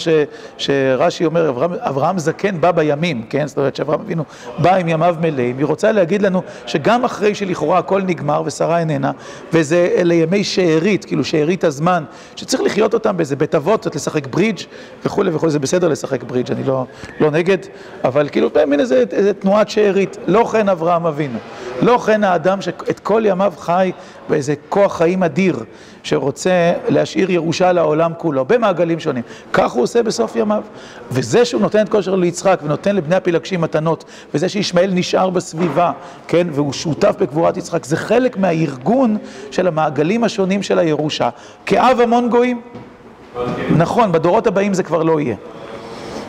שרש"י 0.58 1.24
אומר, 1.24 1.48
אברהם, 1.48 1.72
אברהם 1.72 2.18
זקן 2.18 2.60
בא 2.60 2.70
בימים, 2.70 3.26
כן? 3.30 3.46
זאת 3.46 3.58
אומרת 3.58 3.76
שאברהם 3.76 4.00
אבינו 4.00 4.24
בא 4.58 4.74
עם 4.74 4.88
ימיו 4.88 5.16
מלאים, 5.20 5.58
היא 5.58 5.66
רוצה 5.66 5.92
להגיד 5.92 6.22
לנו 6.22 6.42
שגם 6.66 7.04
אחרי 7.04 7.34
שלכאורה 7.34 7.78
הכל 7.78 8.02
נגמר 8.02 8.42
ושרה 8.46 8.78
איננה, 8.78 9.10
וזה 9.52 9.88
אלה 9.96 10.14
ימי 10.14 10.44
שארית, 10.44 11.04
כאילו 11.04 11.24
שארית 11.24 11.64
הזמן, 11.64 12.04
שצריך 12.36 12.62
לחיות 12.62 12.94
אותם 12.94 13.16
באיזה 13.16 13.36
בית 13.36 13.54
אבות, 13.54 13.80
קצת 13.80 13.94
לשחק 13.94 14.26
ברידג' 14.26 14.60
וכולי 15.04 15.30
וכולי, 15.30 15.52
זה 15.52 15.58
בסדר 15.58 15.88
לשחק 15.88 16.22
ברידג', 16.22 16.52
אני 16.52 16.64
לא, 16.64 16.84
לא 17.20 17.30
נגד, 17.30 17.58
אבל 18.04 18.28
כאילו 18.28 18.50
במין 18.50 18.80
איזה, 18.80 19.04
איזה 19.12 19.34
תנועת 19.34 19.70
שארית, 19.70 20.16
לא 20.26 20.44
כן 20.52 20.68
אברהם 20.68 21.06
אבינו, 21.06 21.38
לא 21.82 21.98
כן 21.98 22.24
האדם 22.24 22.60
שאת 22.60 23.00
כל 23.00 23.22
ימיו 23.26 23.52
חי 23.58 23.92
באיזה 24.28 24.54
כוח 24.68 24.96
חיים 24.96 25.22
אדיר 25.22 25.64
שרוצה 26.02 26.72
להשאיר 26.88 27.30
ירושה 27.30 27.72
לעולם 27.72 28.12
כולו, 28.18 28.44
במעגלים 28.44 29.00
שונים. 29.00 29.22
כך 29.52 29.72
הוא 29.72 29.82
עושה 29.82 30.02
בסוף 30.02 30.36
ימיו. 30.36 30.62
וזה 31.10 31.44
שהוא 31.44 31.60
נותן 31.60 31.82
את 31.82 31.88
כושר 31.88 32.14
ליצחק 32.14 32.60
ונותן 32.62 32.96
לבני 32.96 33.16
הפילגשים 33.16 33.60
מתנות, 33.60 34.04
וזה 34.34 34.48
שישמעאל 34.48 34.90
נשאר 34.94 35.30
בסביבה, 35.30 35.92
כן, 36.28 36.46
והוא 36.52 36.72
שותף 36.72 37.14
בקבורת 37.20 37.56
יצחק, 37.56 37.84
זה 37.84 37.96
חלק 37.96 38.36
מהארגון 38.36 39.16
של 39.50 39.66
המעגלים 39.66 40.24
השונים 40.24 40.62
של 40.62 40.78
הירושה. 40.78 41.28
כאב 41.66 42.00
המון 42.00 42.28
גויים. 42.28 42.60
נכון, 43.76 44.12
בדורות 44.12 44.46
הבאים 44.46 44.74
זה 44.74 44.82
כבר 44.82 45.02
לא 45.02 45.20
יהיה. 45.20 45.36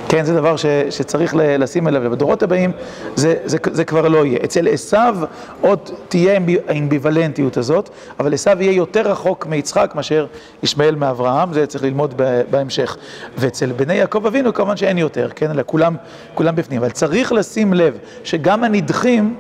כן, 0.09 0.25
זה 0.25 0.33
דבר 0.33 0.55
ש, 0.55 0.65
שצריך 0.89 1.33
לשים 1.37 1.87
אליו, 1.87 2.01
ובדורות 2.05 2.43
הבאים 2.43 2.71
זה, 3.15 3.35
זה, 3.45 3.57
זה 3.71 3.85
כבר 3.85 4.07
לא 4.07 4.25
יהיה. 4.25 4.39
אצל 4.43 4.67
עשיו 4.67 5.17
עוד 5.61 5.89
תהיה 6.07 6.39
האמביוולנטיות 6.67 7.57
הזאת, 7.57 7.89
אבל 8.19 8.33
עשיו 8.33 8.57
יהיה 8.61 8.71
יותר 8.71 9.11
רחוק 9.11 9.45
מיצחק 9.45 9.91
מאשר 9.95 10.25
ישמעאל 10.63 10.95
מאברהם, 10.95 11.53
זה 11.53 11.67
צריך 11.67 11.83
ללמוד 11.83 12.21
בהמשך. 12.49 12.97
ואצל 13.37 13.71
בני 13.71 13.93
יעקב 13.93 14.25
אבינו 14.25 14.53
כמובן 14.53 14.77
שאין 14.77 14.97
יותר, 14.97 15.29
כן, 15.35 15.51
אלא 15.51 15.63
כולם, 15.65 15.95
כולם 16.33 16.55
בפנים. 16.55 16.79
אבל 16.79 16.89
צריך 16.89 17.31
לשים 17.31 17.73
לב 17.73 17.97
שגם 18.23 18.63
הנדחים 18.63 19.35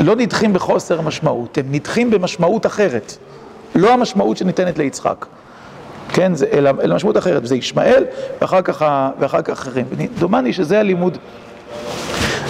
לא 0.00 0.16
נדחים 0.16 0.52
בחוסר 0.52 1.00
משמעות, 1.00 1.58
הם 1.58 1.64
נדחים 1.70 2.10
במשמעות 2.10 2.66
אחרת, 2.66 3.16
לא 3.74 3.92
המשמעות 3.92 4.36
שניתנת 4.36 4.78
ליצחק. 4.78 5.26
כן, 6.08 6.34
זה, 6.34 6.46
אלא, 6.52 6.70
אלא 6.82 6.96
משמעות 6.96 7.16
אחרת, 7.16 7.42
וזה 7.42 7.56
ישמעאל, 7.56 8.04
ואחר 8.40 8.62
כך, 8.62 8.84
ואחר 9.18 9.42
כך 9.42 9.52
אחרים. 9.52 9.86
דומני 10.18 10.52
שזה 10.52 10.80
הלימוד, 10.80 11.18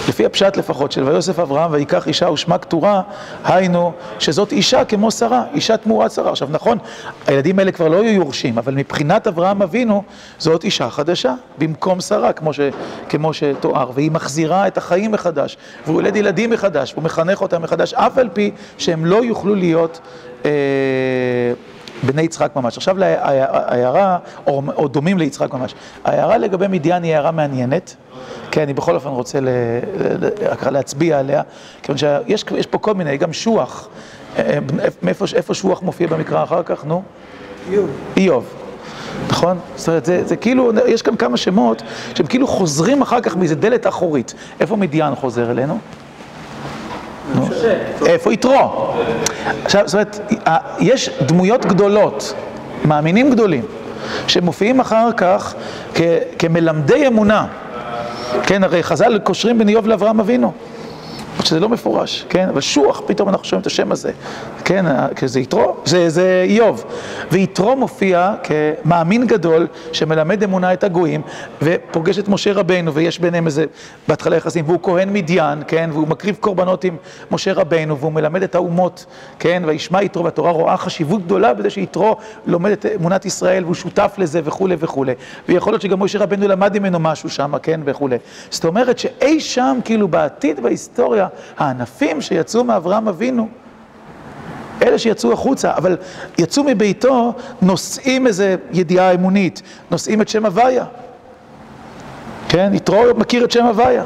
לפי 0.07 0.25
הפשט 0.25 0.57
לפחות, 0.57 0.91
של 0.91 1.03
ויוסף 1.03 1.39
אברהם 1.39 1.71
ויקח 1.71 2.07
אישה 2.07 2.29
ושמה 2.29 2.57
כתורה, 2.57 3.01
היינו 3.43 3.91
שזאת 4.19 4.51
אישה 4.51 4.85
כמו 4.85 5.11
שרה, 5.11 5.43
אישה 5.53 5.77
תמורת 5.77 6.11
שרה. 6.11 6.31
עכשיו 6.31 6.47
נכון, 6.51 6.77
הילדים 7.27 7.59
האלה 7.59 7.71
כבר 7.71 7.87
לא 7.87 8.01
היו 8.01 8.13
יורשים, 8.13 8.57
אבל 8.57 8.73
מבחינת 8.73 9.27
אברהם 9.27 9.61
אבינו, 9.61 10.03
זאת 10.37 10.63
אישה 10.63 10.89
חדשה, 10.89 11.33
במקום 11.57 12.01
שרה, 12.01 12.33
כמו, 12.33 12.53
ש, 12.53 12.59
כמו 13.09 13.33
שתואר, 13.33 13.91
והיא 13.93 14.11
מחזירה 14.11 14.67
את 14.67 14.77
החיים 14.77 15.11
מחדש, 15.11 15.57
והוא 15.85 16.01
ילד 16.01 16.15
ילדים 16.15 16.49
מחדש, 16.49 16.93
והוא 16.93 17.03
מחנך 17.03 17.41
אותם 17.41 17.61
מחדש, 17.61 17.93
אף 17.93 18.17
על 18.17 18.29
פי 18.33 18.51
שהם 18.77 19.05
לא 19.05 19.23
יוכלו 19.23 19.55
להיות... 19.55 19.99
אה, 20.45 20.51
בני 22.03 22.21
יצחק 22.21 22.55
ממש. 22.55 22.77
עכשיו 22.77 22.97
להערה, 22.97 24.17
או, 24.47 24.61
או 24.75 24.87
דומים 24.87 25.17
ליצחק 25.17 25.53
ממש. 25.53 25.75
ההערה 26.05 26.37
לגבי 26.37 26.67
מדיין 26.67 27.03
היא 27.03 27.13
הערה 27.15 27.31
מעניינת. 27.31 27.95
כן, 28.51 28.61
אני 28.61 28.73
בכל 28.73 28.95
אופן 28.95 29.09
רוצה 29.09 29.39
ל, 29.39 29.49
ל, 30.19 30.29
להצביע 30.71 31.19
עליה, 31.19 31.41
כיוון 31.83 31.97
שיש 31.97 32.65
פה 32.69 32.77
כל 32.77 32.93
מיני, 32.93 33.17
גם 33.17 33.33
שוח. 33.33 33.89
אה, 34.37 34.43
אה, 34.43 34.59
מאיפה, 35.01 35.25
איפה 35.35 35.53
שוח 35.53 35.81
מופיע 35.81 36.07
במקרא 36.07 36.43
אחר 36.43 36.63
כך, 36.63 36.85
נו? 36.85 37.03
איוב. 37.69 37.89
איוב. 38.17 38.45
נכון? 39.29 39.57
זאת 39.75 39.87
אומרת, 39.87 40.05
זה, 40.05 40.25
זה 40.25 40.35
כאילו, 40.35 40.71
יש 40.87 41.01
כאן 41.01 41.15
כמה 41.15 41.37
שמות 41.37 41.81
שהם 42.15 42.27
כאילו 42.27 42.47
חוזרים 42.47 43.01
אחר 43.01 43.21
כך 43.21 43.37
מאיזה 43.37 43.55
דלת 43.55 43.87
אחורית. 43.87 44.33
איפה 44.59 44.75
מדיין 44.75 45.15
חוזר 45.15 45.51
אלינו? 45.51 45.77
איפה 48.05 48.33
יתרו? 48.33 48.93
עכשיו, 49.65 49.87
זאת 49.87 49.93
אומרת, 49.93 50.19
יש 50.79 51.09
דמויות 51.21 51.65
גדולות, 51.65 52.33
מאמינים 52.85 53.29
גדולים, 53.31 53.65
שמופיעים 54.27 54.79
אחר 54.79 55.09
כך 55.17 55.53
כמלמדי 56.39 57.07
אמונה. 57.07 57.45
כן, 58.43 58.63
הרי 58.63 58.83
חז"ל 58.83 59.19
קושרים 59.23 59.57
בין 59.57 59.69
איוב 59.69 59.87
לאברהם 59.87 60.19
אבינו. 60.19 60.51
שזה 61.43 61.59
לא 61.59 61.69
מפורש, 61.69 62.25
כן? 62.29 62.49
אבל 62.49 62.61
שוח, 62.61 63.01
פתאום 63.05 63.29
אנחנו 63.29 63.45
שומעים 63.45 63.61
את 63.61 63.67
השם 63.67 63.91
הזה, 63.91 64.11
כן? 64.65 64.85
זה 65.25 65.39
יתרו, 65.39 65.75
זה, 65.85 66.09
זה 66.09 66.45
איוב. 66.47 66.85
ויתרו 67.31 67.75
מופיע 67.75 68.33
כמאמין 68.43 69.27
גדול 69.27 69.67
שמלמד 69.93 70.43
אמונה 70.43 70.73
את 70.73 70.83
הגויים 70.83 71.21
ופוגש 71.61 72.19
את 72.19 72.27
משה 72.27 72.53
רבנו 72.53 72.93
ויש 72.93 73.19
ביניהם 73.19 73.45
איזה, 73.45 73.65
בהתחלה 74.07 74.35
יחסים, 74.35 74.65
והוא 74.67 74.79
כהן 74.83 75.13
מדיין, 75.13 75.63
כן? 75.67 75.89
והוא 75.93 76.07
מקריב 76.07 76.37
קורבנות 76.39 76.83
עם 76.83 76.97
משה 77.31 77.53
רבנו 77.53 77.97
והוא 77.97 78.11
מלמד 78.11 78.43
את 78.43 78.55
האומות, 78.55 79.05
כן? 79.39 79.63
וישמע 79.65 80.03
יתרו 80.03 80.23
והתורה 80.23 80.51
רואה 80.51 80.77
חשיבות 80.77 81.25
גדולה 81.25 81.53
בזה 81.53 81.69
שיתרו 81.69 82.17
לומד 82.45 82.71
את 82.71 82.85
אמונת 82.95 83.25
ישראל 83.25 83.63
והוא 83.63 83.75
שותף 83.75 84.15
לזה 84.17 84.41
וכולי 84.43 84.75
וכולי. 84.79 85.13
ויכול 85.49 85.73
להיות 85.73 85.81
שגם 85.81 86.03
משה 86.03 86.19
רבנו 86.19 86.47
למד 86.47 86.79
ממנו 86.79 86.99
משהו 86.99 87.29
שם, 87.29 87.57
כן? 87.63 87.81
וכולי. 87.85 88.17
זאת 88.49 88.65
אומרת 88.65 88.99
שאי 88.99 89.39
שם, 89.39 89.79
כאילו 89.85 90.07
בעתיד 90.07 90.59
בהיסטוריה, 90.59 91.26
הענפים 91.57 92.21
שיצאו 92.21 92.63
מאברהם 92.63 93.07
אבינו, 93.07 93.47
אלה 94.81 94.99
שיצאו 94.99 95.33
החוצה, 95.33 95.73
אבל 95.77 95.97
יצאו 96.37 96.63
מביתו, 96.63 97.33
נושאים 97.61 98.27
איזו 98.27 98.43
ידיעה 98.71 99.11
אמונית, 99.11 99.61
נושאים 99.91 100.21
את 100.21 100.29
שם 100.29 100.45
הוויה. 100.45 100.85
כן, 102.49 102.71
יתרו 102.73 103.03
מכיר 103.17 103.45
את 103.45 103.51
שם 103.51 103.65
הוויה, 103.65 104.03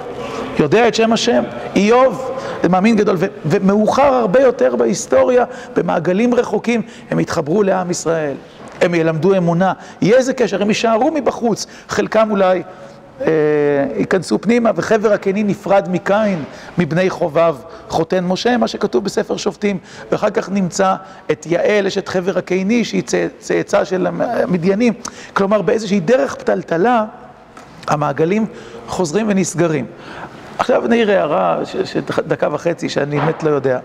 יודע 0.60 0.88
את 0.88 0.96
שם 0.96 1.14
השם, 1.14 1.44
איוב, 1.76 2.32
זה 2.64 2.70
מאמין 2.70 2.96
גדול, 2.96 3.16
ו- 3.20 3.26
ומאוחר 3.46 4.14
הרבה 4.14 4.42
יותר 4.42 4.76
בהיסטוריה, 4.76 5.46
במעגלים 5.76 6.34
רחוקים, 6.34 6.82
הם 7.12 7.20
יתחברו 7.20 7.64
לעם 7.64 7.92
ישראל, 7.92 8.36
הם 8.82 8.96
ילמדו 8.96 9.38
אמונה, 9.38 9.74
יהיה 10.02 10.18
איזה 10.18 10.34
קשר, 10.34 10.62
הם 10.62 10.68
יישארו 10.70 11.12
מבחוץ, 11.12 11.66
חלקם 11.90 12.32
אולי 12.32 12.64
ייכנסו 13.98 14.42
פנימה, 14.42 14.72
וחבר 14.76 15.14
הקני 15.14 15.44
נפרד 15.44 15.88
מקין, 15.92 16.44
מבני 16.78 17.10
חובב, 17.10 17.56
חותן 17.90 18.24
משה, 18.24 18.58
מה 18.58 18.68
שכתוב 18.68 19.04
בספר 19.04 19.38
שופטים. 19.38 19.78
ואחר 20.12 20.30
כך 20.30 20.50
נמצא 20.50 20.96
את 21.32 21.46
יעל, 21.46 21.88
אשת 21.88 22.08
חבר 22.08 22.38
הקני, 22.38 22.86
שהיא 22.86 23.04
צאצא 23.40 23.84
של 23.84 24.08
המדיינים. 24.08 24.94
כלומר, 25.34 25.62
באיזושהי 25.62 26.00
דרך 26.00 26.36
פתלתלה, 26.36 27.06
המעגלים 27.88 28.46
חוזרים 28.88 29.26
ונסגרים. 29.30 29.86
עכשיו 30.58 30.84
נעיר 30.88 31.12
הערה 31.12 31.60
של 31.66 32.00
דקה 32.28 32.48
וחצי, 32.52 32.90
שאני 32.90 33.20
באמת 33.20 33.44
לא 33.44 33.50
יודע 33.50 33.80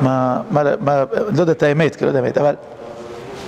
מה, 0.00 0.40
מה, 0.50 0.62
מה, 0.80 1.04
לא 1.12 1.40
יודע 1.40 1.52
את 1.52 1.62
האמת, 1.62 1.96
כי 1.96 2.04
לא 2.04 2.10
יודע 2.10 2.20
האמת, 2.20 2.38
אבל... 2.38 2.54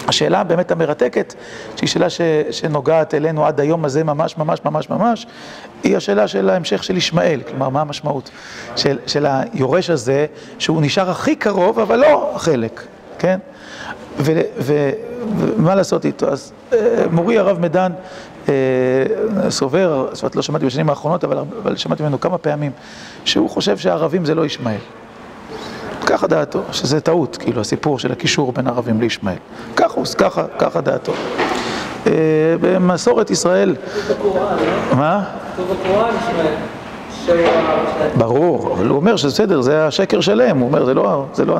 השאלה 0.09 0.45
באמת 0.45 0.71
המרתקת, 0.71 1.35
שהיא 1.77 1.89
שאלה 1.89 2.11
ש, 2.11 2.21
שנוגעת 2.51 3.15
אלינו 3.15 3.47
עד 3.47 3.61
היום 3.61 3.85
הזה 3.85 4.05
ממש 4.05 4.39
ממש 4.39 4.61
ממש 4.65 4.91
ממש, 4.91 5.27
היא 5.83 5.97
השאלה 5.97 6.29
של 6.29 6.51
ההמשך 6.51 6.85
של 6.85 6.97
ישמעאל, 6.97 7.41
כלומר 7.49 7.69
מה 7.69 7.81
המשמעות 7.81 8.31
של, 8.77 8.99
של 9.07 9.27
היורש 9.27 9.91
הזה, 9.91 10.27
שהוא 10.59 10.83
נשאר 10.83 11.11
הכי 11.11 11.37
קרוב 11.37 11.79
אבל 11.79 11.97
לא 11.97 12.33
חלק, 12.37 12.83
כן? 13.19 13.39
ומה 14.19 15.75
לעשות 15.75 16.05
איתו? 16.05 16.29
אז 16.29 16.53
מורי 17.11 17.39
הרב 17.39 17.59
מדן 17.61 17.93
סובר, 19.49 20.09
זאת 20.13 20.23
אומרת 20.23 20.37
לא 20.37 20.43
שמעתי 20.43 20.67
בשנים 20.67 20.91
האחרונות, 20.91 21.25
אבל 21.25 21.77
שמעתי 21.77 22.03
ממנו 22.03 22.21
כמה 22.21 22.39
פעמים, 22.39 22.73
שהוא 23.25 23.51
חושב 23.51 23.79
שהערבים 23.79 24.25
זה 24.25 24.35
לא 24.35 24.47
ישמעאל. 24.47 24.79
ככה 26.09 26.27
דעתו, 26.27 26.63
שזה 26.73 27.01
טעות, 27.01 27.37
כאילו, 27.37 27.61
הסיפור 27.61 27.99
של 27.99 28.13
הקישור 28.13 28.53
בין 28.53 28.67
ערבים 28.67 29.01
לישמעאל. 29.01 29.37
ככה, 29.77 30.01
ככה, 30.19 30.45
ככה 30.59 30.81
דעתו. 30.81 31.13
במסורת 32.61 33.31
ישראל... 33.31 33.77
מה? 34.97 35.25
ברור, 38.19 38.73
אבל 38.73 38.87
הוא 38.87 38.97
אומר 38.97 39.17
שבסדר, 39.17 39.61
זה 39.61 39.87
השקר 39.87 40.21
שלהם, 40.21 40.59
הוא 40.59 40.69
אומר, 40.69 40.85
זה 40.85 41.45
לא 41.45 41.59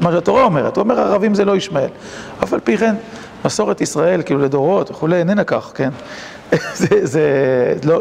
מה 0.00 0.12
שהתורה 0.12 0.44
אומרת, 0.44 0.76
הוא 0.76 0.82
אומר, 0.82 1.00
ערבים 1.00 1.34
זה 1.34 1.44
לא 1.44 1.56
ישמעאל. 1.56 1.88
אף 2.42 2.52
על 2.52 2.60
פי 2.60 2.76
כן, 2.76 2.94
מסורת 3.44 3.80
ישראל, 3.80 4.22
כאילו 4.22 4.40
לדורות 4.40 4.90
וכולי, 4.90 5.18
איננה 5.18 5.44
כך, 5.44 5.72
כן? 5.74 5.90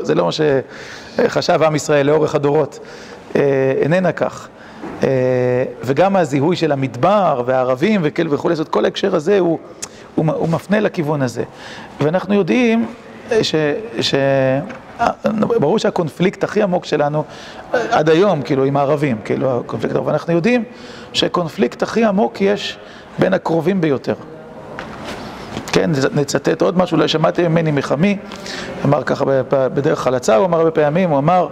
זה 0.02 0.16
לא 0.16 0.26
מה 0.26 0.32
שחשב 0.32 1.64
עם 1.64 1.76
ישראל 1.76 2.08
לאורך 2.08 2.36
הדורות, 2.36 2.80
איננה 3.82 4.12
כך. 4.12 4.48
וגם 5.84 6.16
הזיהוי 6.16 6.56
של 6.56 6.72
המדבר 6.72 7.44
והערבים 7.46 8.02
וכולי, 8.04 8.56
זאת 8.56 8.70
כל 8.70 8.86
ההקשר 8.86 9.16
הזה 9.16 9.40
הוא 9.40 10.50
מפנה 10.50 10.80
לכיוון 10.80 11.22
הזה. 11.22 11.44
ואנחנו 12.02 12.34
יודעים 12.34 12.86
ש... 13.42 14.16
ברור 15.60 15.80
שהקונפליקט 15.80 16.44
הכי 16.44 16.62
עמוק 16.62 16.86
שלנו 16.86 17.24
עד 17.72 18.10
היום, 18.10 18.42
כאילו, 18.42 18.64
עם 18.66 18.78
הערבים, 18.78 19.18
כאילו, 19.26 19.60
הקונפליקט, 19.60 19.96
אבל 19.96 20.12
אנחנו 20.12 20.34
יודעים 20.34 20.64
שקונפליקט 21.14 21.84
הכי 21.84 22.04
עמוק 22.04 22.42
יש 22.42 22.78
בין 23.20 23.34
הקרובים 23.34 23.82
ביותר. 23.82 24.16
כן, 25.72 25.92
נצטט 26.14 26.62
עוד 26.62 26.78
משהו, 26.78 26.96
אולי 26.96 27.08
שמעתי 27.08 27.48
ממני 27.48 27.72
מחמי, 27.72 28.18
אמר 28.86 29.04
ככה 29.04 29.26
בדרך 29.50 30.00
חלצה, 30.00 30.36
הוא 30.36 30.46
אמר 30.46 30.58
הרבה 30.58 30.72
פעמים, 30.72 31.10
הוא 31.10 31.18
אמר, 31.18 31.48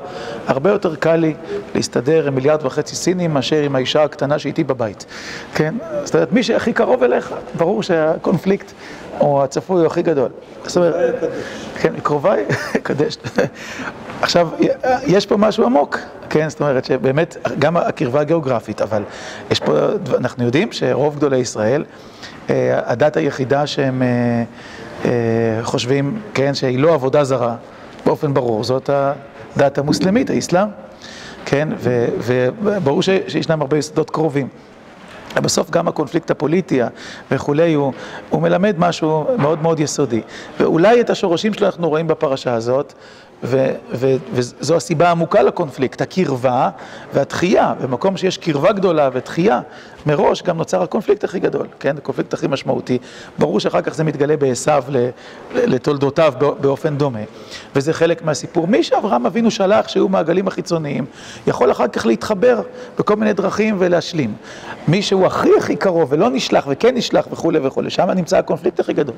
הרבה 0.48 0.70
יותר 0.70 0.96
קל 0.96 1.16
לי 1.16 1.34
להסתדר 1.76 2.28
עם 2.28 2.36
מיליארד 2.36 2.66
וחצי 2.66 2.96
סינים 2.96 3.34
מאשר 3.34 3.62
עם 3.62 3.76
האישה 3.76 4.04
הקטנה 4.04 4.40
שאיתי 4.40 4.64
בבית. 4.64 5.06
כן, 5.54 5.76
זאת 6.04 6.16
אומרת, 6.16 6.32
מי 6.32 6.44
שהכי 6.44 6.74
קרוב 6.74 7.04
אליך, 7.04 7.34
ברור 7.58 7.84
שהקונפליקט 7.84 8.72
או 9.20 9.44
הצפוי 9.44 9.80
הוא 9.80 9.88
הכי 9.88 10.02
גדול. 10.02 10.30
זאת 10.64 10.78
אומרת, 10.78 10.96
כן, 11.82 11.94
קרוביי, 12.04 12.46
קדש. 12.84 13.18
עכשיו, 14.22 14.50
יש 15.08 15.26
פה 15.26 15.38
משהו 15.38 15.66
עמוק, 15.66 16.00
כן, 16.30 16.50
זאת 16.50 16.60
אומרת 16.60 16.86
שבאמת, 16.86 17.38
גם 17.60 17.78
הקרבה 17.78 18.20
הגיאוגרפית, 18.20 18.82
אבל 18.82 19.04
יש 19.52 19.60
פה, 19.60 19.74
אנחנו 20.18 20.46
יודעים 20.46 20.72
שרוב 20.72 21.16
גדולי 21.16 21.38
ישראל, 21.38 21.84
הדת 22.86 23.18
היחידה 23.18 23.68
שהם 23.68 24.02
חושבים, 25.62 26.20
כן, 26.34 26.54
שהיא 26.54 26.80
לא 26.80 26.94
עבודה 26.94 27.24
זרה, 27.24 27.56
באופן 28.06 28.34
ברור, 28.34 28.64
זאת 28.64 28.90
הדת 29.56 29.78
המוסלמית, 29.78 30.30
האסלאם, 30.30 30.68
כן, 31.46 31.68
וברור 32.20 33.02
שישנם 33.02 33.62
הרבה 33.62 33.78
יסודות 33.78 34.10
קרובים. 34.10 34.48
בסוף 35.36 35.70
גם 35.70 35.88
הקונפליקט 35.88 36.32
הפוליטי 36.32 36.82
וכולי, 37.32 37.74
הוא, 37.74 37.94
הוא 38.30 38.42
מלמד 38.42 38.76
משהו 38.78 39.28
מאוד 39.38 39.62
מאוד 39.62 39.80
יסודי. 39.80 40.22
ואולי 40.60 41.02
את 41.02 41.10
השורשים 41.10 41.54
שלו 41.54 41.68
אנחנו 41.68 41.90
רואים 41.90 42.08
בפרשה 42.08 42.54
הזאת, 42.54 42.94
וזו 43.44 44.76
הסיבה 44.76 45.08
העמוקה 45.08 45.42
לקונפליקט, 45.42 46.02
הקרבה 46.02 46.70
והתחייה. 47.14 47.74
במקום 47.82 48.18
שיש 48.18 48.38
קרבה 48.38 48.72
גדולה 48.72 49.10
ותחייה, 49.14 49.62
מראש 50.06 50.44
גם 50.44 50.58
נוצר 50.58 50.82
הקונפליקט 50.84 51.24
הכי 51.24 51.40
גדול, 51.40 51.68
כן? 51.80 51.98
הקונפליקט 51.98 52.34
הכי 52.34 52.48
משמעותי. 52.48 52.98
ברור 53.38 53.60
שאחר 53.60 53.82
כך 53.82 53.94
זה 53.96 54.04
מתגלה 54.04 54.38
בעשיו 54.38 54.84
לתולדותיו 55.54 56.34
באופן 56.62 56.98
דומה. 56.98 57.20
וזה 57.76 57.94
חלק 57.94 58.22
מהסיפור. 58.22 58.68
מי 58.68 58.84
שאברהם 58.84 59.26
אבינו 59.26 59.52
שלח, 59.52 59.88
שהיו 59.88 60.10
מעגלים 60.10 60.48
החיצוניים, 60.48 61.06
יכול 61.48 61.72
אחר 61.72 61.88
כך 61.88 62.06
להתחבר 62.06 62.62
בכל 63.00 63.16
מיני 63.16 63.34
דרכים 63.34 63.76
ולהשלים. 63.80 64.34
מי 64.88 65.02
שהוא 65.02 65.26
הכי 65.26 65.50
הכי 65.58 65.76
קרוב 65.76 66.14
ולא 66.14 66.30
נשלח 66.30 66.66
וכן 66.68 66.96
נשלח 66.96 67.28
וכולי 67.32 67.60
וכולי, 67.64 67.90
שם 67.90 68.10
נמצא 68.10 68.38
הקונפליקט 68.38 68.80
הכי 68.80 68.94
גדול. 68.94 69.16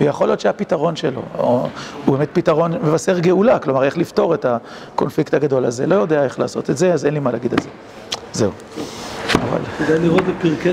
ויכול 0.00 0.28
להיות 0.28 0.40
שהפתרון 0.40 0.96
שלו, 0.96 1.22
או, 1.38 1.68
הוא 2.04 2.16
באמת 2.16 2.28
פתרון 2.32 2.72
מבשר 2.72 3.18
גאולה, 3.18 3.58
כלומר 3.64 3.84
איך 3.84 3.98
לפתור 3.98 4.34
את 4.34 4.46
הקונפליקט 4.48 5.34
הגדול 5.34 5.64
הזה. 5.64 5.86
לא 5.86 5.94
יודע 5.94 6.24
איך 6.24 6.38
לעשות 6.38 6.70
את 6.70 6.76
זה, 6.76 6.92
אז 6.92 7.06
אין 7.06 7.14
לי 7.14 7.20
מה 7.20 7.32
להגיד 7.32 7.52
על 7.52 7.58
זה. 7.62 7.68
זהו. 8.32 8.50
כדאי 9.78 9.98
לראות 9.98 10.22
בפרקי 10.24 10.72